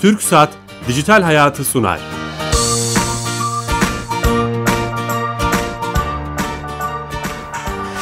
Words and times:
Türk 0.00 0.22
Saat 0.22 0.50
Dijital 0.88 1.22
Hayatı 1.22 1.64
sunar. 1.64 2.00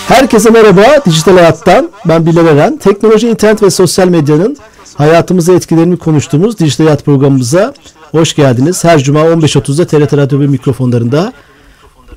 Herkese 0.08 0.50
merhaba 0.50 1.04
Dijital 1.06 1.32
Hayat'tan. 1.32 1.90
Ben 2.08 2.26
Bilal 2.26 2.46
Eren. 2.46 2.76
Teknoloji, 2.76 3.28
internet 3.28 3.62
ve 3.62 3.70
sosyal 3.70 4.08
medyanın 4.08 4.56
hayatımıza 4.94 5.52
etkilerini 5.52 5.96
konuştuğumuz 5.96 6.58
Dijital 6.58 6.84
Hayat 6.84 7.04
programımıza 7.04 7.74
hoş 8.10 8.34
geldiniz. 8.34 8.84
Her 8.84 8.98
cuma 8.98 9.20
15.30'da 9.20 9.86
TRT 9.86 10.16
Radyo 10.16 10.40
1 10.40 10.46
mikrofonlarında 10.46 11.32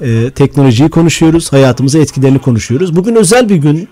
e, 0.02 0.32
teknolojiyi 0.32 0.90
konuşuyoruz, 0.90 1.54
hayatımıza 1.54 2.00
etkilerini 2.00 2.40
konuşuyoruz. 2.40 2.96
Bugün 2.96 3.16
özel 3.16 3.50
bir 3.50 3.56
gün, 3.56 3.88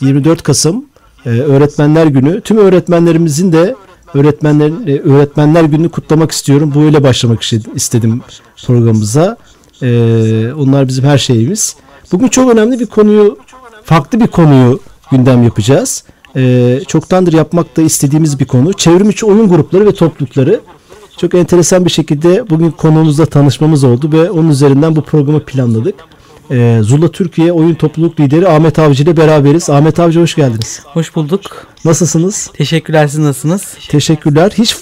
24 0.00 0.42
Kasım 0.42 0.84
e, 1.26 1.28
Öğretmenler 1.28 2.06
Günü. 2.06 2.40
Tüm 2.40 2.58
öğretmenlerimizin 2.58 3.52
de 3.52 3.74
öğretmenler 4.16 4.88
e, 4.88 5.00
öğretmenler 5.00 5.64
gününü 5.64 5.88
kutlamak 5.88 6.30
istiyorum. 6.30 6.72
Bu 6.74 6.80
öyle 6.82 7.02
başlamak 7.02 7.42
istedim 7.74 8.20
programımıza. 8.66 9.36
E, 9.82 10.52
onlar 10.58 10.88
bizim 10.88 11.04
her 11.04 11.18
şeyimiz. 11.18 11.76
Bugün 12.12 12.28
çok 12.28 12.52
önemli 12.52 12.80
bir 12.80 12.86
konuyu, 12.86 13.38
farklı 13.84 14.20
bir 14.20 14.26
konuyu 14.26 14.80
gündem 15.10 15.42
yapacağız. 15.42 16.04
E, 16.36 16.80
çoktandır 16.88 17.32
yapmak 17.32 17.76
da 17.76 17.82
istediğimiz 17.82 18.40
bir 18.40 18.44
konu. 18.44 18.72
Çevrim 18.72 19.10
içi 19.10 19.26
oyun 19.26 19.48
grupları 19.48 19.86
ve 19.86 19.94
toplulukları. 19.94 20.60
Çok 21.16 21.34
enteresan 21.34 21.84
bir 21.84 21.90
şekilde 21.90 22.50
bugün 22.50 22.70
konuğumuzla 22.70 23.26
tanışmamız 23.26 23.84
oldu 23.84 24.12
ve 24.12 24.30
onun 24.30 24.48
üzerinden 24.48 24.96
bu 24.96 25.02
programı 25.02 25.40
planladık. 25.40 25.94
Ee, 26.50 26.78
Zula 26.82 27.08
Türkiye 27.08 27.52
Oyun 27.52 27.74
Topluluk 27.74 28.20
Lideri 28.20 28.48
Ahmet 28.48 28.78
Avcı 28.78 29.02
ile 29.02 29.16
beraberiz. 29.16 29.70
Ahmet 29.70 30.00
Avcı 30.00 30.20
hoş 30.20 30.34
geldiniz. 30.34 30.82
Hoş 30.84 31.16
bulduk. 31.16 31.66
Nasılsınız? 31.84 32.50
Teşekkürler 32.54 33.06
siz 33.06 33.18
nasılsınız? 33.18 33.78
Teşekkürler. 33.88 34.52
Hiç 34.58 34.76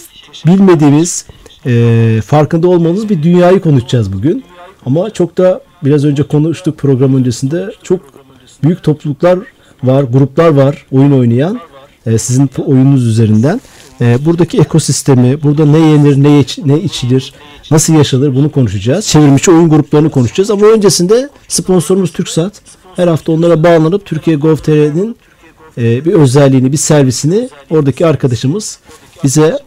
bilmediğimiz, 0.46 1.26
e, 1.66 2.20
farkında 2.26 2.68
olmamız 2.68 3.08
bir 3.08 3.22
dünyayı 3.22 3.60
konuşacağız 3.60 4.12
bugün. 4.12 4.44
Ama 4.86 5.10
çok 5.10 5.38
da 5.38 5.60
biraz 5.84 6.04
önce 6.04 6.22
konuştuk 6.22 6.78
program 6.78 7.16
öncesinde 7.16 7.70
çok 7.82 8.00
büyük 8.64 8.82
topluluklar 8.82 9.38
var, 9.82 10.02
gruplar 10.02 10.48
var 10.48 10.86
oyun 10.92 11.12
oynayan 11.12 11.60
e, 12.06 12.18
sizin 12.18 12.50
oyununuz 12.66 13.06
üzerinden. 13.06 13.60
E, 14.00 14.24
buradaki 14.24 14.60
ekosistemi, 14.60 15.42
burada 15.42 15.66
ne 15.66 15.78
yenir, 15.78 16.22
ne, 16.22 16.40
iç, 16.40 16.58
ne 16.58 16.80
içilir, 16.80 17.34
nasıl 17.70 17.94
yaşanır 17.94 18.34
bunu 18.34 18.52
konuşacağız. 18.52 19.06
Çevrimiçi 19.06 19.50
oyun 19.50 19.70
gruplarını 19.70 20.10
konuşacağız 20.10 20.50
ama 20.50 20.66
öncesinde 20.66 21.28
sponsorumuz 21.48 22.12
TürkSat. 22.12 22.52
Her 22.96 23.08
hafta 23.08 23.32
onlara 23.32 23.64
bağlanıp 23.64 24.06
Türkiye 24.06 24.36
Gov.tr'nin 24.36 25.16
e, 25.78 26.04
bir 26.04 26.12
özelliğini, 26.12 26.72
bir 26.72 26.76
servisini 26.76 27.48
oradaki 27.70 28.06
arkadaşımız 28.06 28.78
bize 29.24 29.58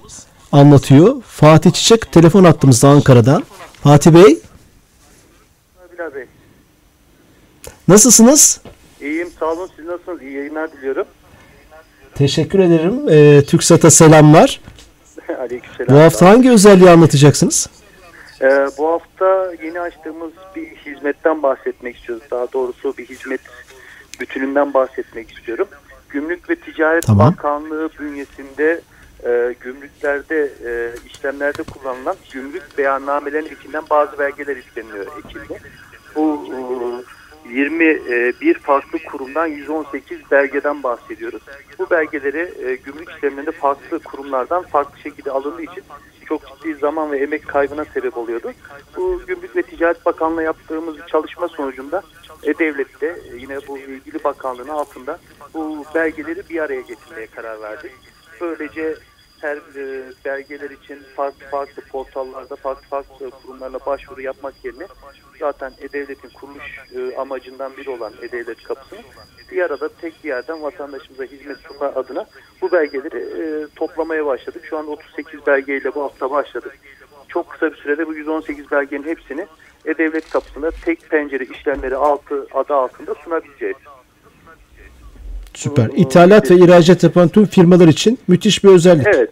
anlatıyor. 0.52 1.22
Fatih 1.22 1.72
Çiçek 1.72 2.12
telefon 2.12 2.44
attığımızda 2.44 2.90
Ankara'dan. 2.90 3.44
Fatih 3.84 4.12
Bey. 4.12 4.24
Bey. 6.16 6.26
Nasılsınız? 7.88 8.62
İyiyim 9.02 9.30
sağ 9.40 9.46
olun 9.46 9.70
siz 9.76 9.86
nasılsınız? 9.86 10.22
İyi 10.22 10.34
yayınlar 10.34 10.72
diliyorum. 10.72 11.06
Teşekkür 12.18 12.60
ederim. 12.60 13.10
Ee, 13.10 13.46
TürkSat'a 13.46 13.92
selamlar. 13.92 14.62
Aleykümselam. 15.40 15.96
Bu 15.96 16.02
hafta 16.02 16.30
hangi 16.30 16.52
özelliği 16.52 16.90
anlatacaksınız? 16.90 17.70
Ee, 18.42 18.68
bu 18.78 18.88
hafta 18.88 19.54
yeni 19.64 19.80
açtığımız 19.80 20.32
bir 20.56 20.68
hizmetten 20.68 21.44
bahsetmek 21.44 21.96
istiyoruz. 21.96 22.24
Daha 22.32 22.54
doğrusu 22.54 22.98
bir 22.98 23.06
hizmet 23.06 23.42
bütününden 24.20 24.74
bahsetmek 24.74 25.32
istiyorum. 25.32 25.68
Gümrük 26.10 26.50
ve 26.50 26.56
Ticaret 26.56 27.04
Tamam. 27.04 27.34
Bakanlığı 27.34 27.90
bünyesinde 28.00 28.82
e, 29.26 29.56
gümrüklerde 29.60 30.52
e, 30.66 30.92
işlemlerde 31.06 31.64
kullanılan 31.64 32.16
gümrük 32.34 32.78
beyannamelerin 32.78 33.56
içinden 33.60 33.84
bazı 33.90 34.20
belgeler 34.20 34.58
isteniyor 34.58 35.06
ekilde. 35.26 35.60
Bu 36.16 36.46
e, 36.46 36.58
21 37.54 38.60
farklı 38.60 39.00
kurumdan 39.04 39.48
118 39.48 40.32
belgeden 40.32 40.84
bahsediyoruz. 40.84 41.42
Bu 41.80 41.90
belgeleri 41.90 42.54
e, 42.66 42.76
gümrük 42.76 43.10
işlemlerinde 43.10 43.52
farklı 43.52 44.00
kurumlardan 44.00 44.64
farklı 44.64 45.00
şekilde 45.00 45.32
alındığı 45.32 45.62
için 45.62 45.84
çok 46.26 46.42
ciddi 46.48 46.76
zaman 46.76 47.12
ve 47.12 47.18
emek 47.18 47.48
kaybına 47.48 47.86
sebep 47.86 48.18
oluyordu. 48.18 48.52
Bu 48.98 49.22
Gümrük 49.28 49.56
ve 49.56 49.62
Ticaret 49.62 50.06
Bakanlığı 50.06 50.44
yaptığımız 50.44 50.96
çalışma 51.08 51.48
sonucunda 51.48 52.02
E-Devlet'te 52.44 53.08
e, 53.08 53.38
yine 53.38 53.58
bu 53.68 53.78
ilgili 53.78 54.24
bakanlığın 54.24 54.68
altında 54.68 55.20
bu 55.54 55.86
belgeleri 55.96 56.50
bir 56.50 56.60
araya 56.60 56.82
getirmeye 56.82 57.28
karar 57.28 57.62
verdik. 57.62 57.92
Böylece 58.42 58.96
her 59.42 59.58
e, 59.58 60.04
belgeler 60.26 60.70
için 60.70 61.00
farklı 61.16 61.46
farklı 61.52 61.82
portallarda 61.82 62.56
farklı 62.56 62.88
farklı 62.88 63.32
kurumlarla 63.32 63.80
başvuru 63.86 64.22
yapmak 64.22 64.66
yerine 64.66 64.88
zaten 65.40 65.74
E-Devlet'in 65.82 66.30
kuruluş 66.30 66.80
e, 66.96 67.16
amacından 67.18 67.78
biri 67.78 67.90
olan 67.90 68.14
E-Devlet 68.22 68.64
kapısını 68.64 69.00
bir 69.52 69.62
arada 69.62 69.90
tek 69.90 70.24
bir 70.24 70.30
yerden 70.30 70.64
vatandaşımıza 70.64 71.24
hizmet 71.24 71.58
sunma 71.58 71.86
adına 71.86 72.26
bu 72.62 72.72
belgeleri 72.72 73.18
e, 73.18 73.68
toplamaya 73.76 74.26
başladık. 74.26 74.66
Şu 74.70 74.78
an 74.78 74.88
38 74.88 75.48
belgeyle 75.48 75.96
bu 75.96 76.04
hafta 76.04 76.32
başladık. 76.32 76.80
Çok 77.28 77.50
kısa 77.50 77.72
bir 77.72 77.78
sürede 77.78 78.08
bu 78.08 78.14
118 78.14 78.72
belgenin 78.72 79.04
hepsini 79.04 79.48
E-Devlet 79.86 80.30
kapısında 80.30 80.72
tek 80.72 81.10
pencere 81.10 81.44
işlemleri 81.44 81.96
altı 81.96 82.48
adı 82.54 82.74
altında 82.74 83.16
sunabileceğiz. 83.16 83.78
Süper. 85.58 85.90
İthalat 85.96 86.52
ve 86.52 86.56
ihracat 86.56 87.04
yapan 87.04 87.30
tüm 87.30 87.46
firmalar 87.46 87.88
için 87.88 88.20
müthiş 88.28 88.64
bir 88.64 88.70
özellik. 88.70 89.08
Evet. 89.08 89.30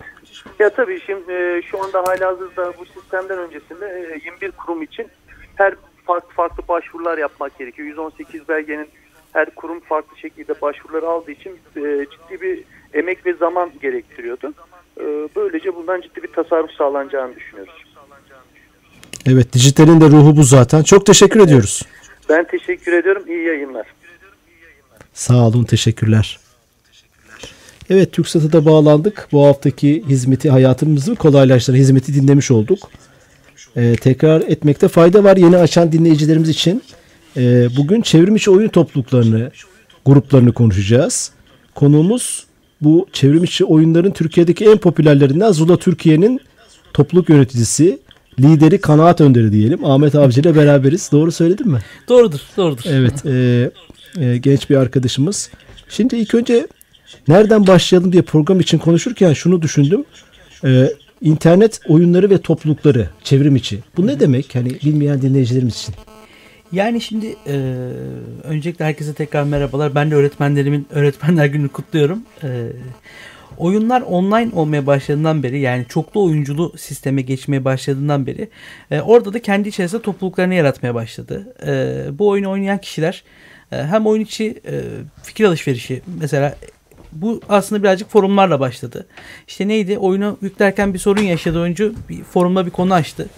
Ya 0.60 0.70
tabii 0.70 1.00
şimdi 1.06 1.32
e, 1.32 1.62
şu 1.72 1.84
anda 1.84 2.04
halihazırda 2.08 2.74
bu 2.80 2.86
sistemden 2.86 3.38
öncesinde 3.38 3.86
e, 3.86 4.22
21 4.26 4.52
kurum 4.52 4.82
için 4.84 5.08
her 5.56 5.74
farklı 6.06 6.30
farklı 6.30 6.68
başvurular 6.68 7.18
yapmak 7.18 7.60
gerekiyor. 7.60 7.88
118 7.88 8.50
belgenin 8.50 8.88
her 9.34 9.50
kurum 9.50 9.80
farklı 9.80 10.18
şekilde 10.18 10.62
başvuruları 10.62 11.08
aldığı 11.08 11.32
için 11.32 11.52
e, 11.76 12.06
ciddi 12.12 12.42
bir 12.42 12.64
emek 12.94 13.26
ve 13.26 13.34
zaman 13.34 13.72
gerektiriyordu. 13.82 14.54
E, 15.00 15.04
böylece 15.36 15.76
bundan 15.76 16.02
ciddi 16.02 16.24
bir 16.24 16.32
tasarruf 16.32 16.72
sağlanacağını 16.72 17.36
düşünüyoruz. 17.36 17.86
Evet, 19.28 19.54
dijitalin 19.54 20.02
de 20.02 20.06
ruhu 20.06 20.38
bu 20.38 20.44
zaten. 20.44 20.84
Çok 20.84 21.06
teşekkür 21.06 21.40
ediyoruz. 21.40 21.82
Ben 22.30 22.44
teşekkür 22.44 22.94
ediyorum. 22.94 23.24
İyi 23.28 23.44
yayınlar. 23.44 23.86
Sağ 25.16 25.48
olun, 25.48 25.64
teşekkürler. 25.64 26.40
Evet, 27.90 28.14
TürkSat'a 28.14 28.52
da 28.52 28.66
bağlandık. 28.66 29.28
Bu 29.32 29.46
haftaki 29.46 30.04
hizmeti, 30.08 30.50
hayatımızı 30.50 31.16
kolaylaştıran 31.16 31.78
hizmeti 31.78 32.14
dinlemiş 32.14 32.52
olduk. 32.52 32.80
Ee, 33.78 33.96
tekrar 34.02 34.42
etmekte 34.42 34.88
fayda 34.88 35.24
var 35.24 35.38
yeni 35.38 35.58
açan 35.58 35.92
dinleyicilerimiz 35.92 36.50
için. 36.50 36.84
Ee, 37.38 37.68
bugün 37.78 38.02
çevrim 38.02 38.36
içi 38.36 38.52
oyun 38.52 38.70
topluluklarını, 38.70 39.52
gruplarını 40.06 40.54
konuşacağız. 40.54 41.32
Konuğumuz 41.76 42.46
bu 42.82 43.08
çevrim 43.14 43.44
içi 43.44 43.66
oyunların 43.66 44.12
Türkiye'deki 44.12 44.66
en 44.66 44.78
popülerlerinden 44.78 45.52
Zula 45.52 45.78
Türkiye'nin 45.78 46.42
topluluk 46.94 47.30
yöneticisi, 47.30 48.00
lideri, 48.40 48.82
kanaat 48.82 49.22
önderi 49.22 49.52
diyelim. 49.52 49.86
Ahmet 49.86 50.16
Avcı 50.16 50.42
ile 50.42 50.56
beraberiz. 50.56 51.10
Doğru 51.12 51.32
söyledim 51.32 51.68
mi? 51.68 51.80
Doğrudur, 52.10 52.40
doğrudur. 52.58 52.84
Evet, 52.90 53.26
e, 53.26 53.72
e, 54.20 54.38
genç 54.38 54.70
bir 54.70 54.76
arkadaşımız. 54.76 55.50
Şimdi 55.90 56.16
ilk 56.16 56.36
önce 56.36 56.68
nereden 57.28 57.68
başlayalım 57.68 58.12
diye 58.12 58.22
program 58.22 58.60
için 58.60 58.78
konuşurken 58.78 59.34
şunu 59.34 59.62
düşündüm. 59.62 60.06
E, 60.66 60.90
internet 61.22 61.80
oyunları 61.88 62.30
ve 62.30 62.38
toplulukları 62.38 63.10
çevrim 63.24 63.56
içi. 63.56 63.80
Bu 63.98 64.08
ne 64.08 64.20
demek? 64.20 64.56
Hani 64.56 64.70
bilmeyen 64.70 65.22
dinleyicilerimiz 65.22 65.76
için. 65.76 65.96
Yani 66.72 67.02
şimdi 67.02 67.36
e, 67.48 67.54
öncelikle 68.44 68.86
herkese 68.86 69.14
tekrar 69.14 69.44
merhabalar. 69.44 69.96
Ben 69.96 70.12
de 70.12 70.16
öğretmenlerimin 70.16 70.88
öğretmenler 70.92 71.46
gününü 71.46 71.70
kutluyorum. 71.70 72.22
E, 72.44 72.68
oyunlar 73.58 74.02
online 74.02 74.50
olmaya 74.54 74.88
başladığından 74.88 75.44
beri 75.44 75.60
yani 75.60 75.86
çoklu 75.90 76.24
oyunculu 76.24 76.74
sisteme 76.78 77.22
geçmeye 77.22 77.66
başladığından 77.66 78.28
beri 78.28 78.50
e, 78.92 79.02
orada 79.02 79.34
da 79.34 79.42
kendi 79.42 79.70
içerisinde 79.70 80.02
topluluklarını 80.02 80.54
yaratmaya 80.54 80.96
başladı. 80.96 81.54
E, 81.68 82.20
bu 82.20 82.28
oyunu 82.28 82.50
oynayan 82.50 82.78
kişiler 82.78 83.24
hem 83.70 84.08
oyun 84.08 84.22
içi 84.22 84.62
e, 84.68 84.82
fikir 85.24 85.46
alışverişi 85.46 86.02
mesela 86.20 86.56
bu 87.12 87.42
aslında 87.50 87.84
birazcık 87.84 88.10
forumlarla 88.10 88.60
başladı. 88.60 89.08
İşte 89.48 89.68
neydi? 89.68 89.98
Oyunu 89.98 90.38
yüklerken 90.42 90.94
bir 90.94 91.00
sorun 91.00 91.22
yaşadı 91.22 91.60
oyuncu. 91.60 91.94
Bir 92.10 92.24
forumda 92.24 92.66
bir 92.66 92.72
konu 92.72 92.94
açtı. 92.94 93.30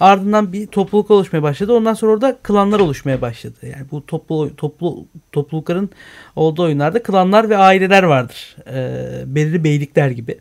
Ardından 0.00 0.52
bir 0.52 0.66
topluluk 0.66 1.10
oluşmaya 1.10 1.42
başladı. 1.42 1.72
Ondan 1.72 1.94
sonra 1.94 2.12
orada 2.12 2.38
klanlar 2.42 2.80
oluşmaya 2.80 3.20
başladı. 3.20 3.56
Yani 3.62 3.86
bu 3.90 4.06
toplu 4.06 4.56
toplu 4.56 5.06
toplulukların 5.32 5.90
olduğu 6.36 6.62
oyunlarda 6.62 7.02
klanlar 7.02 7.50
ve 7.50 7.56
aileler 7.56 8.02
vardır. 8.02 8.56
E, 8.66 9.34
belirli 9.34 9.64
beylikler 9.64 10.10
gibi. 10.10 10.38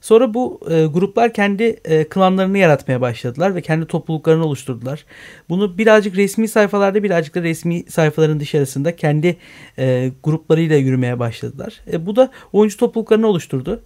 Sonra 0.00 0.34
bu 0.34 0.60
e, 0.70 0.86
gruplar 0.86 1.32
kendi 1.32 1.62
e, 1.62 2.04
klanlarını 2.04 2.58
yaratmaya 2.58 3.00
başladılar 3.00 3.54
ve 3.54 3.62
kendi 3.62 3.86
topluluklarını 3.86 4.44
oluşturdular. 4.44 5.04
Bunu 5.48 5.78
birazcık 5.78 6.16
resmi 6.16 6.48
sayfalarda 6.48 7.02
birazcık 7.02 7.34
da 7.34 7.42
resmi 7.42 7.84
sayfaların 7.88 8.40
dışarısında 8.40 8.96
kendi 8.96 9.36
e, 9.78 10.12
gruplarıyla 10.24 10.76
yürümeye 10.76 11.18
başladılar. 11.18 11.80
E, 11.92 12.06
bu 12.06 12.16
da 12.16 12.30
oyuncu 12.52 12.76
topluluklarını 12.76 13.26
oluşturdu. 13.26 13.82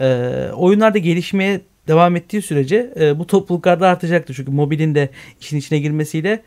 E, 0.00 0.06
oyunlarda 0.54 0.98
gelişmeye 0.98 1.60
devam 1.88 2.16
ettiği 2.16 2.42
sürece 2.42 2.94
e, 3.00 3.18
bu 3.18 3.26
topluluklarda 3.26 3.88
artacaktır. 3.88 4.34
Çünkü 4.34 4.50
mobilin 4.50 4.94
de 4.94 5.08
işin 5.40 5.56
içine 5.56 5.78
girmesiyle 5.78 6.42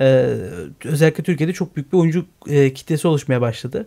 e, 0.00 0.34
özellikle 0.84 1.24
Türkiye'de 1.24 1.52
çok 1.52 1.76
büyük 1.76 1.92
bir 1.92 1.98
oyuncu 1.98 2.26
e, 2.48 2.72
kitlesi 2.74 3.08
oluşmaya 3.08 3.40
başladı. 3.40 3.86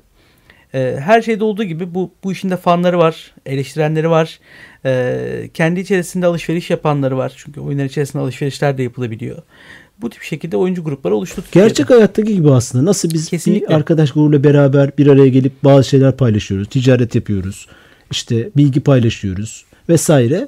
E, 0.74 0.98
her 1.00 1.22
şeyde 1.22 1.44
olduğu 1.44 1.64
gibi 1.64 1.96
bu, 1.96 2.12
bu 2.24 2.32
işin 2.32 2.50
de 2.50 2.58
fanları 2.58 2.98
var, 2.98 3.32
eleştirenleri 3.46 4.10
var. 4.10 4.40
E, 4.86 5.50
kendi 5.54 5.80
içerisinde 5.80 6.26
alışveriş 6.26 6.70
yapanları 6.70 7.18
var. 7.18 7.34
Çünkü 7.38 7.60
oyunlar 7.60 7.86
içerisinde 7.86 8.24
alışverişler 8.24 8.78
de 8.78 8.84
yapılabiliyor. 8.84 9.38
Bu 10.02 10.10
tip 10.10 10.22
şekilde 10.22 10.58
oyuncu 10.58 10.84
grupları 10.84 11.16
oluştu. 11.16 11.42
Türkiye'de. 11.42 11.68
Gerçek 11.68 11.90
hayattaki 11.90 12.34
gibi 12.36 12.52
aslında. 12.52 12.86
Nasıl 12.86 13.10
biz 13.10 13.30
Kesinlikle. 13.30 13.68
bir 13.68 13.74
arkadaş 13.74 14.12
grubuyla 14.12 14.44
beraber 14.44 14.98
bir 14.98 15.08
araya 15.08 15.28
gelip 15.28 15.64
bazı 15.64 15.90
şeyler 15.90 16.18
paylaşıyoruz. 16.18 16.68
Ticaret 16.68 17.16
yapıyoruz. 17.16 17.68
işte 18.12 18.50
bilgi 18.58 18.80
paylaşıyoruz 18.80 19.66
vesaire. 19.90 20.48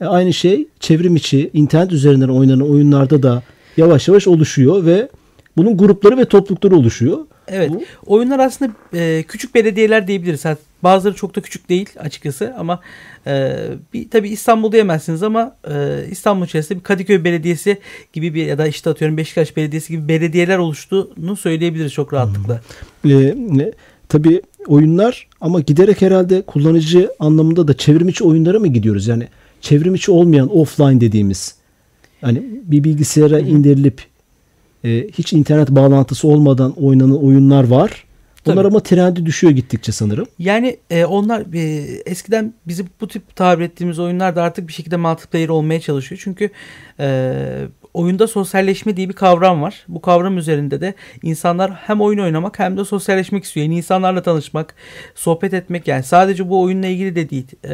E, 0.00 0.04
aynı 0.04 0.32
şey 0.32 0.68
çevrim 0.80 1.16
içi 1.16 1.50
internet 1.52 1.92
üzerinden 1.92 2.28
oynanan 2.28 2.70
oyunlarda 2.70 3.22
da 3.22 3.42
yavaş 3.76 4.08
yavaş 4.08 4.26
oluşuyor 4.26 4.84
ve 4.86 5.08
bunun 5.56 5.76
grupları 5.76 6.18
ve 6.18 6.24
toplulukları 6.24 6.76
oluşuyor. 6.76 7.18
Evet. 7.48 7.70
Bu- 7.70 7.84
Oyunlar 8.06 8.38
aslında 8.38 8.72
e, 8.94 9.24
küçük 9.28 9.54
belediyeler 9.54 10.06
diyebiliriz. 10.06 10.44
Ha, 10.44 10.56
Bazıları 10.82 11.14
çok 11.14 11.36
da 11.36 11.40
küçük 11.40 11.68
değil 11.68 11.88
açıkçası 11.98 12.54
ama 12.58 12.80
e, 13.26 13.56
bir 13.94 14.10
tabii 14.10 14.28
İstanbul 14.28 14.72
diyemezsiniz 14.72 15.22
ama 15.22 15.56
e, 15.70 16.04
İstanbul 16.10 16.44
içerisinde 16.46 16.78
bir 16.78 16.84
Kadıköy 16.84 17.24
Belediyesi 17.24 17.78
gibi 18.12 18.34
bir 18.34 18.46
ya 18.46 18.58
da 18.58 18.66
işte 18.66 18.90
atıyorum 18.90 19.16
Beşiktaş 19.16 19.56
Belediyesi 19.56 19.92
gibi 19.92 20.08
belediyeler 20.08 20.58
oluştuğunu 20.58 21.36
söyleyebiliriz 21.36 21.92
çok 21.92 22.12
rahatlıkla. 22.12 22.60
E, 23.04 23.34
ne- 23.50 23.72
tabii 24.08 24.42
oyunlar 24.66 25.28
ama 25.40 25.60
giderek 25.60 26.02
herhalde 26.02 26.42
kullanıcı 26.42 27.10
anlamında 27.18 27.68
da 27.68 27.76
çevrim 27.76 28.08
içi 28.08 28.24
oyunlara 28.24 28.58
mı 28.58 28.66
gidiyoruz? 28.68 29.06
Yani 29.06 29.28
çevrim 29.60 29.94
içi 29.94 30.10
olmayan 30.10 30.56
offline 30.56 31.00
dediğimiz 31.00 31.54
hani 32.20 32.42
bir 32.62 32.84
bilgisayara 32.84 33.38
indirilip 33.38 34.02
e, 34.86 35.08
hiç 35.08 35.32
internet 35.32 35.70
bağlantısı 35.70 36.28
olmadan 36.28 36.72
oynanan 36.72 37.24
oyunlar 37.24 37.64
var. 37.64 38.04
Bunlar 38.46 38.56
Tabii. 38.56 38.66
ama 38.68 38.80
trendi 38.80 39.26
düşüyor 39.26 39.52
gittikçe 39.52 39.92
sanırım. 39.92 40.26
Yani 40.38 40.76
e, 40.90 41.04
onlar 41.04 41.54
e, 41.54 41.60
eskiden 42.06 42.54
bizi 42.66 42.84
bu 43.00 43.08
tip 43.08 43.36
tabir 43.36 43.64
ettiğimiz 43.64 43.98
oyunlar 43.98 44.36
da 44.36 44.42
artık 44.42 44.68
bir 44.68 44.72
şekilde 44.72 44.96
multiplayer 44.96 45.48
olmaya 45.48 45.80
çalışıyor. 45.80 46.20
Çünkü 46.24 46.50
e, 47.00 47.08
oyunda 47.96 48.26
sosyalleşme 48.26 48.96
diye 48.96 49.08
bir 49.08 49.14
kavram 49.14 49.62
var. 49.62 49.84
Bu 49.88 50.00
kavram 50.00 50.38
üzerinde 50.38 50.80
de 50.80 50.94
insanlar 51.22 51.70
hem 51.70 52.00
oyun 52.00 52.18
oynamak 52.18 52.58
hem 52.58 52.76
de 52.76 52.84
sosyalleşmek 52.84 53.44
istiyor. 53.44 53.64
Yeni 53.64 53.76
insanlarla 53.76 54.22
tanışmak, 54.22 54.74
sohbet 55.14 55.54
etmek 55.54 55.88
yani 55.88 56.02
sadece 56.02 56.48
bu 56.48 56.62
oyunla 56.62 56.86
ilgili 56.86 57.16
de 57.16 57.30
değil. 57.30 57.46
E, 57.64 57.70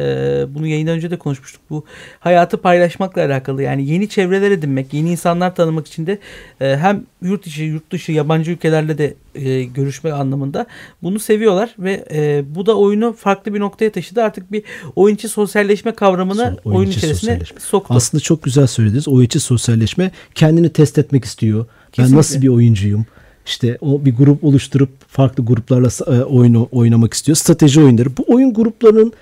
bunu 0.55 0.67
yayından 0.67 0.95
önce 0.95 1.11
de 1.11 1.17
konuşmuştuk. 1.17 1.61
Bu 1.69 1.85
hayatı 2.19 2.57
paylaşmakla 2.57 3.25
alakalı. 3.25 3.63
Yani 3.63 3.89
yeni 3.89 4.09
çevreler 4.09 4.51
edinmek, 4.51 4.93
yeni 4.93 5.11
insanlar 5.11 5.55
tanımak 5.55 5.87
için 5.87 6.07
de 6.07 6.19
e, 6.61 6.77
hem 6.77 7.03
yurt 7.21 7.47
içi, 7.47 7.63
yurt 7.63 7.91
dışı, 7.91 8.11
yabancı 8.11 8.51
ülkelerle 8.51 8.97
de 8.97 9.13
e, 9.35 9.63
görüşme 9.63 10.11
anlamında 10.11 10.65
bunu 11.03 11.19
seviyorlar 11.19 11.75
ve 11.79 12.05
e, 12.13 12.43
bu 12.55 12.65
da 12.65 12.77
oyunu 12.77 13.13
farklı 13.13 13.53
bir 13.53 13.59
noktaya 13.59 13.91
taşıdı. 13.91 14.23
Artık 14.23 14.51
bir 14.51 14.63
oyun 14.95 15.15
içi 15.15 15.29
sosyalleşme 15.29 15.91
kavramını 15.91 16.41
So- 16.41 16.59
oyun 16.65 16.77
oyun 16.77 16.89
içerisine 16.89 17.13
sosyalleşme. 17.13 17.59
soktu. 17.59 17.93
Aslında 17.97 18.21
çok 18.21 18.43
güzel 18.43 18.67
söylediniz. 18.67 19.07
O 19.07 19.21
içi 19.21 19.39
sosyalleşme 19.39 20.11
kendini 20.35 20.69
test 20.69 20.97
etmek 20.97 21.25
istiyor. 21.25 21.59
Ben 21.59 21.91
Kesinlikle. 21.91 22.17
nasıl 22.17 22.41
bir 22.41 22.47
oyuncuyum? 22.47 23.05
İşte 23.45 23.77
o 23.81 24.05
bir 24.05 24.15
grup 24.15 24.43
oluşturup 24.43 24.89
farklı 25.07 25.45
gruplarla 25.45 25.89
e, 26.07 26.23
oyunu 26.23 26.67
oynamak 26.71 27.13
istiyor. 27.13 27.35
Strateji 27.35 27.81
oyunları. 27.81 28.17
Bu 28.17 28.25
oyun 28.27 28.53
gruplarının 28.53 29.13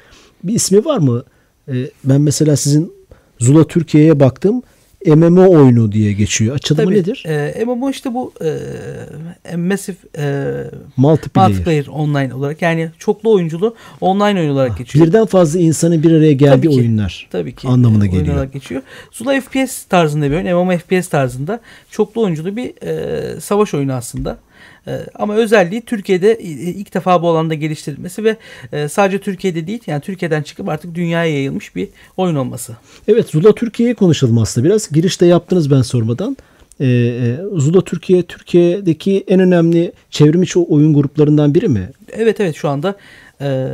bir 0.43 0.55
ismi 0.55 0.85
var 0.85 0.97
mı? 0.97 1.23
E, 1.67 1.73
ben 2.03 2.21
mesela 2.21 2.55
sizin 2.55 2.93
Zula 3.39 3.67
Türkiye'ye 3.67 4.19
baktım. 4.19 4.61
MMO 5.05 5.49
oyunu 5.49 5.91
diye 5.91 6.13
geçiyor. 6.13 6.55
Açılımı 6.55 6.85
Tabii, 6.85 6.95
nedir? 6.95 7.23
E, 7.27 7.65
MMO 7.65 7.89
işte 7.89 8.13
bu 8.13 8.33
e, 8.43 9.57
Massive 9.57 9.97
e, 10.17 10.53
Multiplayer. 10.97 11.49
Multiplayer 11.49 11.87
online 11.87 12.33
olarak 12.33 12.61
yani 12.61 12.89
çoklu 12.99 13.33
oyunculu 13.33 13.75
online 14.01 14.39
oyun 14.39 14.49
olarak 14.49 14.77
geçiyor. 14.77 15.05
Birden 15.07 15.25
fazla 15.25 15.59
insanın 15.59 16.03
bir 16.03 16.11
araya 16.11 16.33
geldiği 16.33 16.55
Tabii 16.55 16.69
ki. 16.69 16.79
oyunlar. 16.79 17.27
Tabii 17.31 17.55
ki. 17.55 17.67
Anlamına 17.67 18.05
e, 18.05 18.07
geliyor. 18.07 18.35
olarak 18.35 18.53
geçiyor. 18.53 18.81
Zula 19.11 19.41
FPS 19.41 19.83
tarzında 19.83 20.31
bir 20.31 20.35
oyun. 20.35 20.45
MMO 20.45 20.77
FPS 20.77 21.07
tarzında 21.07 21.59
çoklu 21.91 22.21
oyunculu 22.23 22.55
bir 22.55 22.73
e, 22.87 23.41
savaş 23.41 23.73
oyunu 23.73 23.93
aslında. 23.93 24.37
E, 24.87 24.99
ama 25.15 25.35
özelliği 25.35 25.81
Türkiye'de 25.81 26.31
e, 26.31 26.47
ilk 26.49 26.93
defa 26.93 27.21
bu 27.21 27.29
alanda 27.29 27.53
geliştirilmesi 27.53 28.23
ve 28.23 28.37
e, 28.71 28.87
sadece 28.87 29.19
Türkiye'de 29.19 29.67
değil 29.67 29.81
yani 29.87 30.01
Türkiye'den 30.01 30.41
çıkıp 30.41 30.69
artık 30.69 30.95
dünyaya 30.95 31.33
yayılmış 31.33 31.75
bir 31.75 31.87
oyun 32.17 32.35
olması. 32.35 32.75
Evet 33.07 33.29
Zula 33.29 33.55
Türkiye'yi 33.55 33.95
konuşalım 33.95 34.37
aslında 34.37 34.67
biraz. 34.67 34.91
Girişte 34.91 35.25
yaptınız 35.25 35.71
ben 35.71 35.81
sormadan. 35.81 36.37
Ee, 36.79 36.85
e, 36.85 37.37
Zula 37.55 37.81
Türkiye 37.81 38.23
Türkiye'deki 38.23 39.23
en 39.27 39.39
önemli 39.39 39.91
çevrim 40.09 40.43
içi 40.43 40.59
oyun 40.59 40.93
gruplarından 40.93 41.55
biri 41.55 41.67
mi? 41.67 41.89
Evet 42.11 42.39
evet 42.39 42.55
şu 42.55 42.69
anda 42.69 42.95
e, 43.41 43.67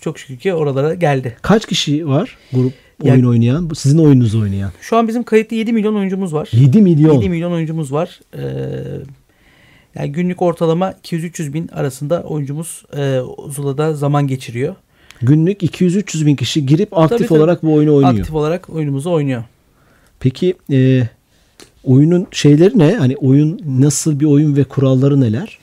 çok 0.00 0.18
şükür 0.18 0.36
ki 0.36 0.54
oralara 0.54 0.94
geldi. 0.94 1.36
Kaç 1.42 1.66
kişi 1.66 2.08
var 2.08 2.36
grup 2.52 2.72
oyun 3.02 3.24
oynayan? 3.24 3.70
Bu 3.70 3.74
sizin 3.74 3.98
oyununuzu 3.98 4.42
oynayan. 4.42 4.72
Şu 4.80 4.96
an 4.96 5.08
bizim 5.08 5.22
kayıtlı 5.22 5.56
7 5.56 5.72
milyon 5.72 5.94
oyuncumuz 5.94 6.34
var. 6.34 6.48
7 6.52 6.82
milyon. 6.82 7.14
7 7.14 7.28
milyon 7.28 7.52
oyuncumuz 7.52 7.92
var. 7.92 8.20
Ee, 8.34 8.40
yani 9.94 10.12
günlük 10.12 10.42
ortalama 10.42 10.90
200-300 10.90 11.52
bin 11.52 11.68
arasında 11.68 12.22
oyuncumuz 12.22 12.84
e, 12.96 13.20
Zula'da 13.48 13.94
zaman 13.94 14.26
geçiriyor. 14.26 14.74
Günlük 15.22 15.62
200-300 15.62 16.26
bin 16.26 16.36
kişi 16.36 16.66
girip 16.66 16.98
aktif 16.98 17.18
Tabii, 17.18 17.28
tabii. 17.28 17.38
olarak 17.38 17.62
bu 17.62 17.74
oyunu 17.74 17.94
oynuyor. 17.94 18.14
Aktif 18.14 18.34
olarak 18.34 18.70
oyunumuzu 18.70 19.10
oynuyor. 19.10 19.44
Peki 20.20 20.54
e, 20.72 21.02
oyunun 21.84 22.26
şeyleri 22.30 22.78
ne? 22.78 22.94
Hani 22.94 23.16
oyun 23.16 23.60
nasıl 23.66 24.20
bir 24.20 24.24
oyun 24.24 24.56
ve 24.56 24.64
kuralları 24.64 25.20
neler? 25.20 25.58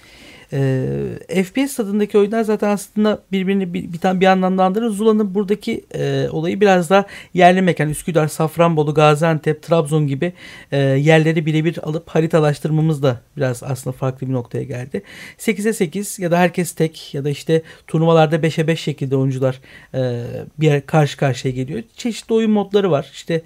Ee, 0.53 1.43
FPS 1.43 1.75
tadındaki 1.75 2.17
oyunlar 2.17 2.43
zaten 2.43 2.69
aslında 2.69 3.21
birbirini 3.31 3.73
bir, 3.73 3.93
bir, 3.93 4.19
bir 4.19 4.25
anlamda 4.25 4.63
andırır. 4.63 4.89
Zula'nın 4.89 5.35
buradaki 5.35 5.85
e, 5.95 6.27
olayı 6.31 6.61
biraz 6.61 6.89
daha 6.89 7.05
yerli 7.33 7.61
mekan. 7.61 7.89
Üsküdar, 7.89 8.27
Safranbolu, 8.27 8.93
Gaziantep, 8.93 9.63
Trabzon 9.63 10.07
gibi 10.07 10.33
e, 10.71 10.77
yerleri 10.77 11.45
birebir 11.45 11.87
alıp 11.87 12.09
haritalaştırmamız 12.09 13.03
da 13.03 13.21
biraz 13.37 13.63
aslında 13.63 13.97
farklı 13.97 14.27
bir 14.27 14.33
noktaya 14.33 14.63
geldi. 14.63 15.01
8'e 15.37 15.73
8 15.73 16.19
ya 16.19 16.31
da 16.31 16.37
herkes 16.37 16.71
tek 16.71 17.13
ya 17.13 17.23
da 17.23 17.29
işte 17.29 17.61
turnuvalarda 17.87 18.35
5'e 18.35 18.67
5 18.67 18.81
şekilde 18.81 19.15
oyuncular 19.15 19.59
e, 19.93 20.23
bir 20.59 20.81
karşı 20.81 21.17
karşıya 21.17 21.53
geliyor. 21.53 21.83
Çeşitli 21.97 22.33
oyun 22.33 22.51
modları 22.51 22.91
var. 22.91 23.09
İşte 23.13 23.33
e, 23.33 23.41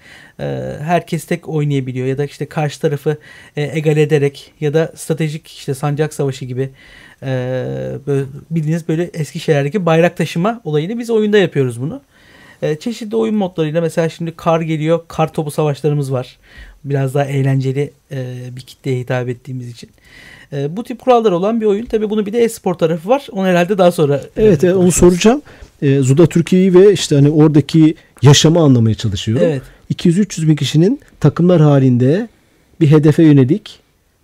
herkes 0.83 1.25
tek 1.25 1.49
oynayabiliyor 1.49 2.07
ya 2.07 2.17
da 2.17 2.25
işte 2.25 2.45
karşı 2.45 2.81
tarafı 2.81 3.17
e, 3.57 3.77
egal 3.77 3.97
ederek 3.97 4.53
ya 4.59 4.73
da 4.73 4.93
stratejik 4.95 5.47
işte 5.47 5.73
sancak 5.73 6.13
savaşı 6.13 6.45
gibi 6.45 6.69
e, 7.23 7.27
böyle 8.07 8.25
bildiğiniz 8.51 8.87
böyle 8.87 9.09
eski 9.13 9.39
şeylerdeki 9.39 9.85
bayrak 9.85 10.17
taşıma 10.17 10.61
olayını 10.63 10.99
biz 10.99 11.09
oyunda 11.09 11.37
yapıyoruz 11.37 11.81
bunu. 11.81 12.01
E, 12.61 12.75
çeşitli 12.75 13.15
oyun 13.15 13.35
modlarıyla 13.35 13.81
mesela 13.81 14.09
şimdi 14.09 14.31
kar 14.35 14.61
geliyor. 14.61 14.99
Kar 15.07 15.33
topu 15.33 15.51
savaşlarımız 15.51 16.11
var. 16.11 16.37
Biraz 16.83 17.13
daha 17.13 17.25
eğlenceli 17.25 17.91
e, 18.11 18.35
bir 18.55 18.61
kitleye 18.61 18.99
hitap 18.99 19.29
ettiğimiz 19.29 19.69
için. 19.69 19.89
E, 20.53 20.77
bu 20.77 20.83
tip 20.83 20.99
kurallar 20.99 21.31
olan 21.31 21.61
bir 21.61 21.65
oyun. 21.65 21.85
Tabii 21.85 22.09
bunun 22.09 22.25
bir 22.25 22.33
de 22.33 22.43
e-spor 22.43 22.73
tarafı 22.73 23.09
var. 23.09 23.27
Onu 23.31 23.47
herhalde 23.47 23.77
daha 23.77 23.91
sonra 23.91 24.15
e, 24.17 24.43
Evet, 24.43 24.63
evet 24.63 24.75
onu 24.75 24.91
soracağım. 24.91 25.41
E, 25.81 25.99
Zuda 25.99 26.27
Türkiye'yi 26.27 26.73
ve 26.73 26.93
işte 26.93 27.15
hani 27.15 27.29
oradaki 27.29 27.95
yaşamı 28.21 28.59
anlamaya 28.59 28.95
çalışıyorum. 28.95 29.45
Evet. 29.45 29.61
200-300 29.93 30.47
bin 30.47 30.55
kişinin 30.55 30.99
takımlar 31.19 31.61
halinde 31.61 32.29
bir 32.81 32.91
hedefe 32.91 33.23
yönelik 33.23 33.79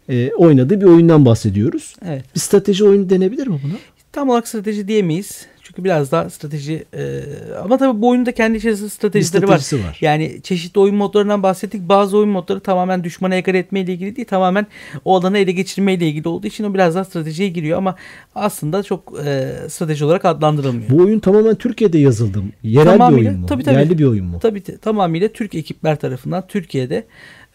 e, 0.10 0.32
oynadığı 0.32 0.82
bir 0.82 0.86
oyundan 0.86 1.25
bahsediyoruz. 1.25 1.96
Evet. 2.06 2.25
Bir 2.36 2.39
strateji 2.39 2.86
oyunu 2.86 3.10
denebilir 3.10 3.48
mi 3.48 3.60
buna? 3.63 3.74
Tam 4.12 4.30
olarak 4.30 4.48
strateji 4.48 4.88
diyemeyiz. 4.88 5.46
Çünkü 5.67 5.83
biraz 5.83 6.12
daha 6.12 6.29
strateji 6.29 6.86
e, 6.93 7.21
ama 7.63 7.77
tabii 7.77 8.01
bu 8.01 8.09
oyunun 8.09 8.25
da 8.25 8.31
kendi 8.31 8.57
içerisinde 8.57 8.86
Bir 8.86 8.91
stratejileri 8.91 9.47
var. 9.47 9.57
stratejisi 9.57 9.88
var. 9.88 9.97
Yani 10.01 10.41
çeşitli 10.43 10.79
oyun 10.79 10.95
modlarından 10.95 11.43
bahsettik. 11.43 11.81
Bazı 11.89 12.17
oyun 12.17 12.29
modları 12.29 12.59
tamamen 12.59 13.03
düşmanı 13.03 13.36
egal 13.36 13.55
etme 13.55 13.79
ile 13.81 13.93
ilgili 13.93 14.15
değil. 14.15 14.27
Tamamen 14.27 14.67
o 15.05 15.15
alanı 15.15 15.38
ele 15.38 15.51
geçirme 15.51 15.93
ile 15.93 16.07
ilgili 16.07 16.27
olduğu 16.27 16.47
için 16.47 16.63
o 16.63 16.74
biraz 16.74 16.95
daha 16.95 17.03
stratejiye 17.03 17.50
giriyor 17.50 17.77
ama 17.77 17.95
aslında 18.36 18.83
çok 18.83 19.13
e, 19.25 19.53
strateji 19.69 20.05
olarak 20.05 20.25
adlandırılmıyor. 20.25 20.89
Bu 20.89 20.97
oyun 21.03 21.19
tamamen 21.19 21.55
Türkiye'de 21.55 21.97
yazıldı. 21.97 22.41
mı? 22.41 22.50
Yerel 22.63 22.93
bir 22.93 22.97
Tamamıyla, 22.97 23.29
oyun 23.29 23.41
mu? 23.41 23.47
tabii, 23.47 23.63
tabii. 23.63 23.75
Yerli 23.75 23.97
bir 23.97 24.05
oyun 24.05 24.25
mu? 24.25 24.39
Tabii 24.41 24.62
tamamıyla 24.63 25.27
Türk 25.27 25.55
ekipler 25.55 26.00
tarafından 26.00 26.47
Türkiye'de 26.47 27.03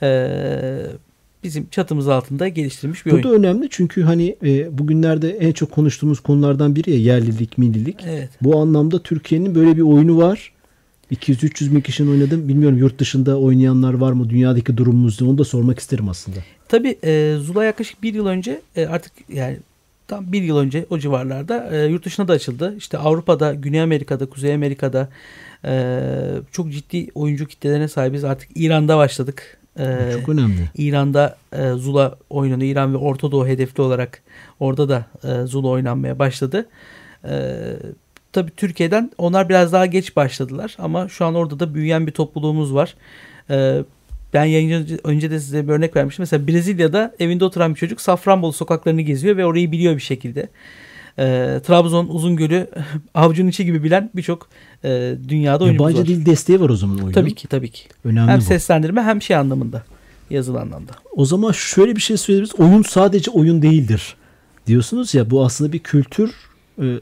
e, 0.02 0.28
bizim 1.45 1.69
çatımız 1.71 2.09
altında 2.09 2.49
geliştirilmiş 2.49 3.07
bir 3.07 3.11
Bu 3.11 3.15
oyun. 3.15 3.25
da 3.25 3.33
önemli 3.33 3.69
çünkü 3.71 4.03
hani 4.03 4.37
e, 4.45 4.79
bugünlerde 4.79 5.31
en 5.31 5.53
çok 5.53 5.71
konuştuğumuz 5.71 6.21
konulardan 6.21 6.77
biri 6.77 6.91
ya 6.91 6.99
yerlilik, 6.99 7.59
millilik. 7.59 7.97
Evet. 8.07 8.31
Bu 8.43 8.61
anlamda 8.61 9.03
Türkiye'nin 9.03 9.55
böyle 9.55 9.77
bir 9.77 9.83
oyunu 9.83 10.19
var. 10.19 10.53
200-300 11.13 11.75
bin 11.75 11.81
kişinin 11.81 12.11
oynadım. 12.11 12.49
Bilmiyorum 12.49 12.79
yurt 12.79 12.99
dışında 12.99 13.39
oynayanlar 13.39 13.95
var 13.95 14.13
mı? 14.13 14.31
Dünyadaki 14.31 14.77
durumumuz 14.77 15.23
ne? 15.23 15.29
Onu 15.29 15.39
da 15.39 15.45
sormak 15.45 15.79
isterim 15.79 16.09
aslında. 16.09 16.39
Tabii 16.69 16.99
e, 17.05 17.37
Zula 17.41 17.65
yaklaşık 17.65 18.03
bir 18.03 18.15
yıl 18.15 18.27
önce 18.27 18.61
e, 18.77 18.87
artık 18.87 19.13
yani 19.29 19.57
tam 20.09 20.33
bir 20.33 20.43
yıl 20.43 20.59
önce 20.59 20.87
o 20.91 20.99
civarlarda 20.99 21.69
e, 21.73 21.87
yurt 21.87 22.05
dışına 22.05 22.29
da 22.29 22.33
açıldı. 22.33 22.75
İşte 22.79 22.99
Avrupa'da, 22.99 23.55
Güney 23.55 23.81
Amerika'da, 23.81 24.27
Kuzey 24.27 24.55
Amerika'da 24.55 25.09
e, 25.65 26.01
çok 26.53 26.73
ciddi 26.73 27.09
oyuncu 27.15 27.47
kitlelerine 27.47 27.89
sahibiz. 27.89 28.25
Artık 28.25 28.49
İran'da 28.55 28.97
başladık. 28.97 29.59
E, 29.79 30.11
Çok 30.12 30.29
önemli. 30.29 30.71
İran'da 30.75 31.37
e, 31.52 31.71
Zula 31.71 32.17
oynanıyor. 32.31 32.73
İran 32.73 32.93
ve 32.93 32.97
Orta 32.97 33.33
Doğu 33.33 33.47
hedefli 33.47 33.83
olarak 33.83 34.23
orada 34.61 34.88
da 34.88 35.07
e, 35.25 35.47
Zula 35.47 35.69
oynanmaya 35.69 36.19
başladı. 36.19 36.69
E, 37.25 37.55
tabii 38.33 38.50
Türkiye'den 38.57 39.11
onlar 39.19 39.49
biraz 39.49 39.73
daha 39.73 39.87
geç 39.87 40.17
başladılar 40.17 40.76
ama 40.79 41.09
şu 41.09 41.25
an 41.25 41.35
orada 41.35 41.61
da 41.61 41.75
büyüyen 41.75 42.07
bir 42.07 42.12
topluluğumuz 42.12 42.75
var. 42.75 42.95
E, 43.50 43.83
ben 44.35 44.45
yayın 44.45 45.00
önce 45.05 45.31
de 45.31 45.41
size 45.41 45.69
bir 45.69 45.73
örnek 45.73 45.97
vermiştim. 45.97 46.23
Mesela 46.23 46.47
Brezilya'da 46.47 47.14
evinde 47.19 47.45
oturan 47.45 47.75
bir 47.75 47.79
çocuk 47.79 48.00
Safranbolu 48.00 48.52
sokaklarını 48.52 49.00
geziyor 49.00 49.37
ve 49.37 49.47
orayı 49.47 49.73
biliyor 49.73 49.97
bir 49.97 50.02
şekilde. 50.02 50.49
E, 51.19 51.61
Trabzon 51.66 52.09
Uzungöl'ü 52.09 52.66
avucunun 53.14 53.49
içi 53.49 53.64
gibi 53.64 53.85
bilen 53.85 54.11
birçok 54.14 54.49
e, 54.85 55.14
dünyada 55.28 55.64
oyuncumuz 55.64 55.92
Yabancı 55.92 56.12
var. 56.12 56.19
dil 56.19 56.26
desteği 56.26 56.61
var 56.61 56.71
o 56.71 56.76
zaman 56.76 56.97
oyunun. 56.97 57.12
Tabii 57.12 57.35
ki 57.35 57.49
tabii 57.49 57.71
ki. 57.71 57.85
Önemli 58.04 58.31
Hem 58.31 58.38
bu. 58.38 58.45
seslendirme 58.45 59.02
hem 59.02 59.23
şey 59.23 59.37
anlamında. 59.37 59.83
Yazılı 60.31 60.61
anlamda. 60.61 60.92
O 61.16 61.25
zaman 61.25 61.52
şöyle 61.52 61.97
bir 61.97 62.00
şey 62.00 62.16
söyleyebiliriz. 62.16 62.61
Oyun 62.61 62.83
sadece 62.83 63.31
oyun 63.31 63.62
değildir. 63.62 64.16
Diyorsunuz 64.66 65.14
ya 65.14 65.31
bu 65.31 65.45
aslında 65.45 65.73
bir 65.73 65.78
kültür 65.78 66.35
e, 66.78 66.87
e, 66.87 66.99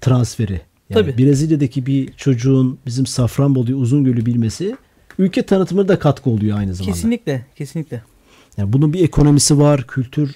transferi. 0.00 0.60
Yani 0.90 1.00
Tabii. 1.00 1.18
Brezilya'daki 1.18 1.86
bir 1.86 2.12
çocuğun 2.12 2.78
bizim 2.86 3.06
Safranbolu'yu 3.06 3.76
Uzungöl'ü 3.76 4.26
bilmesi 4.26 4.76
ülke 5.18 5.42
tanıtımına 5.42 5.88
da 5.88 5.98
katkı 5.98 6.30
oluyor 6.30 6.58
aynı 6.58 6.74
zamanda. 6.74 6.94
Kesinlikle, 6.94 7.46
kesinlikle. 7.56 8.02
Yani 8.56 8.72
bunun 8.72 8.92
bir 8.92 9.04
ekonomisi 9.04 9.58
var, 9.58 9.86
kültür 9.86 10.34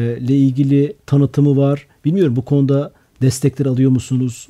ile 0.00 0.36
ilgili 0.36 0.96
tanıtımı 1.06 1.56
var. 1.56 1.86
Bilmiyorum 2.04 2.36
bu 2.36 2.44
konuda 2.44 2.92
destekler 3.22 3.66
alıyor 3.66 3.90
musunuz? 3.90 4.48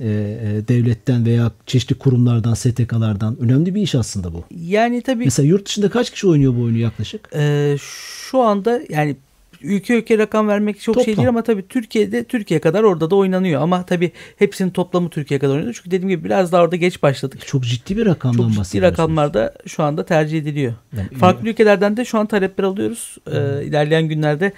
E, 0.00 0.06
e, 0.06 0.68
devletten 0.68 1.26
veya 1.26 1.52
çeşitli 1.66 1.94
kurumlardan, 1.94 2.54
STK'lardan. 2.54 3.36
Önemli 3.40 3.74
bir 3.74 3.82
iş 3.82 3.94
aslında 3.94 4.32
bu. 4.32 4.44
Yani 4.60 5.02
tabii 5.02 5.24
Mesela 5.24 5.48
yurt 5.48 5.66
dışında 5.66 5.90
kaç 5.90 6.10
kişi 6.10 6.26
oynuyor 6.26 6.56
bu 6.56 6.62
oyunu 6.62 6.78
yaklaşık? 6.78 7.28
e, 7.34 7.76
şu 7.80 8.38
anda 8.42 8.80
yani 8.88 9.16
ülke 9.62 9.94
ülke 9.94 10.18
rakam 10.18 10.48
vermek 10.48 10.80
çok 10.80 10.94
şey 10.94 11.04
Toplam. 11.04 11.16
değil 11.16 11.28
ama 11.28 11.42
tabii 11.42 11.68
Türkiye'de 11.68 12.24
Türkiye 12.24 12.60
kadar 12.60 12.82
orada 12.82 13.10
da 13.10 13.16
oynanıyor 13.16 13.62
ama 13.62 13.86
tabii 13.86 14.12
hepsinin 14.36 14.70
toplamı 14.70 15.10
Türkiye 15.10 15.40
kadar 15.40 15.52
oynanıyor. 15.54 15.74
Çünkü 15.74 15.90
dediğim 15.90 16.08
gibi 16.08 16.24
biraz 16.24 16.52
daha 16.52 16.62
orada 16.62 16.76
geç 16.76 17.02
başladık. 17.02 17.46
Çok 17.46 17.64
ciddi 17.64 17.96
bir 17.96 18.06
rakamdan 18.06 18.50
Çok 18.52 18.64
ciddi 18.64 18.82
rakamlarda 18.82 19.54
şu 19.66 19.82
anda 19.82 20.04
tercih 20.04 20.38
ediliyor. 20.38 20.72
Yani- 20.96 21.08
Farklı 21.18 21.48
ülkelerden 21.48 21.96
de 21.96 22.04
şu 22.04 22.18
an 22.18 22.26
talepler 22.26 22.64
alıyoruz. 22.64 23.16
E, 23.26 23.64
ilerleyen 23.64 24.08
günlerde 24.08 24.52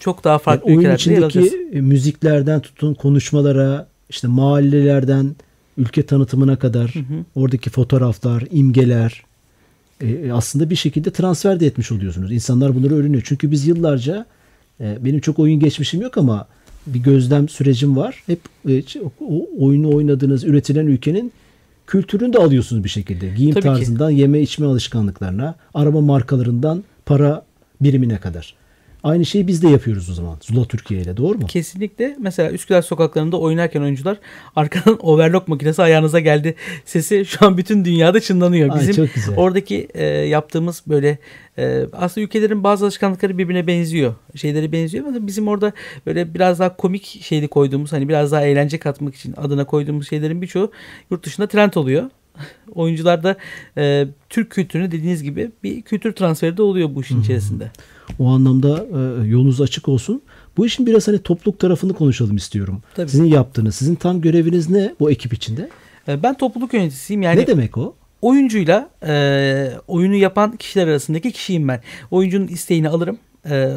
çok 0.00 0.24
daha 0.24 0.38
farklı 0.38 0.70
Yani 0.70 0.78
oyun 0.78 0.94
içindeki 0.94 1.68
e, 1.72 1.80
müziklerden 1.80 2.60
tutun 2.60 2.94
konuşmalara, 2.94 3.88
işte 4.10 4.28
mahallelerden 4.28 5.36
ülke 5.76 6.02
tanıtımına 6.06 6.56
kadar 6.56 6.94
oradaki 7.34 7.70
fotoğraflar, 7.70 8.44
imgeler 8.50 9.22
e, 10.00 10.32
aslında 10.32 10.70
bir 10.70 10.76
şekilde 10.76 11.10
transfer 11.10 11.60
de 11.60 11.66
etmiş 11.66 11.92
oluyorsunuz. 11.92 12.32
İnsanlar 12.32 12.74
bunları 12.74 12.94
öğreniyor. 12.94 13.22
Çünkü 13.26 13.50
biz 13.50 13.66
yıllarca 13.66 14.14
e, 14.16 14.37
benim 14.80 15.20
çok 15.20 15.38
oyun 15.38 15.60
geçmişim 15.60 16.02
yok 16.02 16.18
ama 16.18 16.46
bir 16.86 16.98
gözlem 16.98 17.48
sürecim 17.48 17.96
var. 17.96 18.22
Hep 18.26 18.40
e, 18.68 18.82
o 19.20 19.46
oyunu 19.58 19.96
oynadığınız, 19.96 20.44
üretilen 20.44 20.86
ülkenin 20.86 21.32
kültürünü 21.86 22.32
de 22.32 22.38
alıyorsunuz 22.38 22.84
bir 22.84 22.88
şekilde. 22.88 23.28
Giyim 23.28 23.50
Tabii 23.50 23.62
ki. 23.62 23.68
tarzından 23.68 24.10
yeme 24.10 24.40
içme 24.40 24.66
alışkanlıklarına, 24.66 25.54
araba 25.74 26.00
markalarından 26.00 26.84
para 27.06 27.44
birimine 27.80 28.18
kadar. 28.18 28.54
Aynı 29.02 29.26
şeyi 29.26 29.46
biz 29.46 29.62
de 29.62 29.68
yapıyoruz 29.68 30.10
o 30.10 30.14
zaman. 30.14 30.36
Zula 30.40 30.64
Türkiye 30.64 31.00
ile 31.00 31.16
doğru 31.16 31.38
mu? 31.38 31.46
Kesinlikle. 31.46 32.16
Mesela 32.20 32.50
Üsküdar 32.50 32.82
sokaklarında 32.82 33.38
oynarken 33.40 33.82
oyuncular 33.82 34.18
arkadan 34.56 34.98
overlock 35.06 35.48
makinesi 35.48 35.82
ayağınıza 35.82 36.20
geldi 36.20 36.54
sesi 36.84 37.24
şu 37.24 37.46
an 37.46 37.58
bütün 37.58 37.84
dünyada 37.84 38.20
çınlanıyor. 38.20 38.70
Ay, 38.70 38.80
Bizim 38.80 39.06
çok 39.06 39.14
güzel. 39.14 39.36
oradaki 39.36 39.88
e, 39.94 40.04
yaptığımız 40.04 40.82
böyle 40.86 41.18
e, 41.58 41.86
aslında 41.92 42.24
ülkelerin 42.24 42.64
bazı 42.64 42.84
alışkanlıkları 42.84 43.38
birbirine 43.38 43.66
benziyor. 43.66 44.14
Şeyleri 44.34 44.72
benziyor 44.72 45.06
ama 45.06 45.26
bizim 45.26 45.48
orada 45.48 45.72
böyle 46.06 46.34
biraz 46.34 46.58
daha 46.58 46.76
komik 46.76 47.20
şeyli 47.22 47.48
koyduğumuz 47.48 47.92
hani 47.92 48.08
biraz 48.08 48.32
daha 48.32 48.42
eğlence 48.42 48.78
katmak 48.78 49.14
için 49.14 49.34
adına 49.36 49.64
koyduğumuz 49.64 50.08
şeylerin 50.08 50.42
birçoğu 50.42 50.72
yurt 51.10 51.26
dışında 51.26 51.46
trend 51.46 51.74
oluyor. 51.74 52.10
Oyuncular 52.74 53.22
da 53.22 53.36
e, 53.76 54.06
Türk 54.28 54.50
kültürünü 54.50 54.90
dediğiniz 54.90 55.22
gibi 55.22 55.50
bir 55.62 55.82
kültür 55.82 56.12
transferi 56.12 56.56
de 56.56 56.62
oluyor 56.62 56.94
bu 56.94 57.00
işin 57.00 57.22
içerisinde. 57.22 57.70
O 58.18 58.28
anlamda 58.28 58.86
e, 58.86 59.28
yolunuz 59.28 59.60
açık 59.60 59.88
olsun. 59.88 60.22
Bu 60.56 60.66
işin 60.66 60.86
biraz 60.86 61.08
hani 61.08 61.18
topluluk 61.18 61.58
tarafını 61.58 61.92
konuşalım 61.92 62.36
istiyorum. 62.36 62.82
Tabii. 62.94 63.10
Sizin 63.10 63.24
yaptığınız, 63.24 63.74
sizin 63.74 63.94
tam 63.94 64.20
göreviniz 64.20 64.70
ne 64.70 64.94
bu 65.00 65.10
ekip 65.10 65.32
içinde? 65.32 65.68
E, 66.08 66.22
ben 66.22 66.34
topluluk 66.34 66.74
yöneticisiyim. 66.74 67.22
Yani 67.22 67.40
ne 67.40 67.46
demek 67.46 67.78
o? 67.78 67.94
oyuncuyla 68.22 68.90
e, 69.06 69.70
oyunu 69.88 70.14
yapan 70.14 70.56
kişiler 70.56 70.88
arasındaki 70.88 71.32
kişiyim 71.32 71.68
ben. 71.68 71.80
Oyuncunun 72.10 72.46
isteğini 72.46 72.88
alırım. 72.88 73.18
E, 73.50 73.72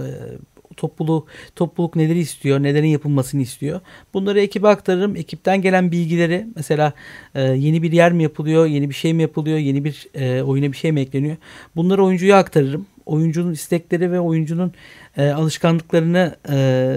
topluluğu, 0.77 1.25
topluluk 1.55 1.95
neleri 1.95 2.19
istiyor, 2.19 2.63
nelerin 2.63 2.87
yapılmasını 2.87 3.41
istiyor. 3.41 3.79
Bunları 4.13 4.39
ekibe 4.39 4.67
aktarırım. 4.67 5.15
Ekipten 5.15 5.61
gelen 5.61 5.91
bilgileri 5.91 6.47
mesela 6.55 6.93
e, 7.35 7.41
yeni 7.41 7.83
bir 7.83 7.91
yer 7.91 8.11
mi 8.11 8.23
yapılıyor, 8.23 8.65
yeni 8.65 8.89
bir 8.89 8.95
şey 8.95 9.13
mi 9.13 9.21
yapılıyor, 9.21 9.57
yeni 9.57 9.83
bir 9.83 10.07
e, 10.13 10.41
oyuna 10.41 10.71
bir 10.71 10.77
şey 10.77 10.91
mi 10.91 11.01
ekleniyor. 11.01 11.37
Bunları 11.75 12.05
oyuncuya 12.05 12.37
aktarırım. 12.37 12.85
Oyuncunun 13.05 13.51
istekleri 13.51 14.11
ve 14.11 14.19
oyuncunun 14.19 14.73
e, 15.17 15.29
alışkanlıklarını 15.29 16.35
e, 16.49 16.95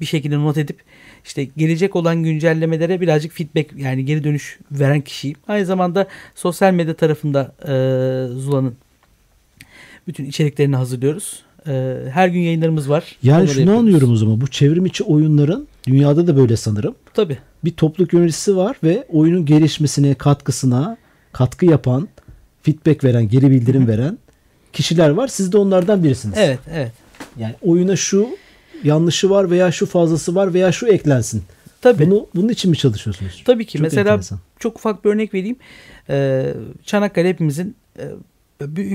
bir 0.00 0.06
şekilde 0.06 0.38
not 0.38 0.58
edip 0.58 0.78
işte 1.24 1.44
gelecek 1.44 1.96
olan 1.96 2.22
güncellemelere 2.22 3.00
birazcık 3.00 3.32
feedback 3.32 3.72
yani 3.76 4.04
geri 4.04 4.24
dönüş 4.24 4.58
veren 4.72 5.00
kişiyim. 5.00 5.36
Aynı 5.48 5.66
zamanda 5.66 6.06
sosyal 6.34 6.72
medya 6.72 6.94
tarafında 6.94 7.54
e, 7.62 7.72
Zula'nın 8.34 8.76
bütün 10.06 10.24
içeriklerini 10.24 10.76
hazırlıyoruz. 10.76 11.47
E, 11.68 11.96
her 12.10 12.28
gün 12.28 12.40
yayınlarımız 12.40 12.90
var. 12.90 13.16
Yani 13.22 13.36
Onları 13.36 13.48
şunu 13.48 13.60
yapıyoruz. 13.60 13.80
anlıyorum 13.80 14.12
o 14.12 14.16
zaman. 14.16 14.40
Bu 14.40 14.46
çevrim 14.46 14.86
içi 14.86 15.04
oyunların 15.04 15.68
dünyada 15.86 16.26
da 16.26 16.36
böyle 16.36 16.56
sanırım. 16.56 16.94
Tabii. 17.14 17.38
Bir 17.64 17.70
topluluk 17.70 18.12
yöneticisi 18.12 18.56
var 18.56 18.76
ve 18.82 19.06
oyunun 19.08 19.46
gelişmesine, 19.46 20.14
katkısına 20.14 20.96
katkı 21.32 21.66
yapan, 21.66 22.08
feedback 22.62 23.04
veren, 23.04 23.28
geri 23.28 23.50
bildirim 23.50 23.88
veren 23.88 24.18
kişiler 24.72 25.10
var. 25.10 25.28
Siz 25.28 25.52
de 25.52 25.58
onlardan 25.58 26.04
birisiniz. 26.04 26.38
Evet, 26.38 26.58
evet. 26.72 26.92
Yani 27.38 27.54
oyuna 27.62 27.96
şu 27.96 28.28
yanlışı 28.84 29.30
var 29.30 29.50
veya 29.50 29.72
şu 29.72 29.86
fazlası 29.86 30.34
var 30.34 30.54
veya 30.54 30.72
şu 30.72 30.86
eklensin. 30.86 31.42
Tabii. 31.80 32.06
Bunu 32.06 32.26
bunun 32.34 32.48
için 32.48 32.70
mi 32.70 32.76
çalışıyorsunuz? 32.76 33.42
Tabii 33.44 33.66
ki. 33.66 33.72
Çok 33.78 33.82
Mesela 33.82 34.10
enteresan. 34.10 34.38
çok 34.58 34.76
ufak 34.76 35.04
bir 35.04 35.10
örnek 35.10 35.34
vereyim. 35.34 35.56
Ee, 36.10 36.54
Çanakkale 36.84 37.28
hepimizin 37.28 37.76
e, 37.98 38.04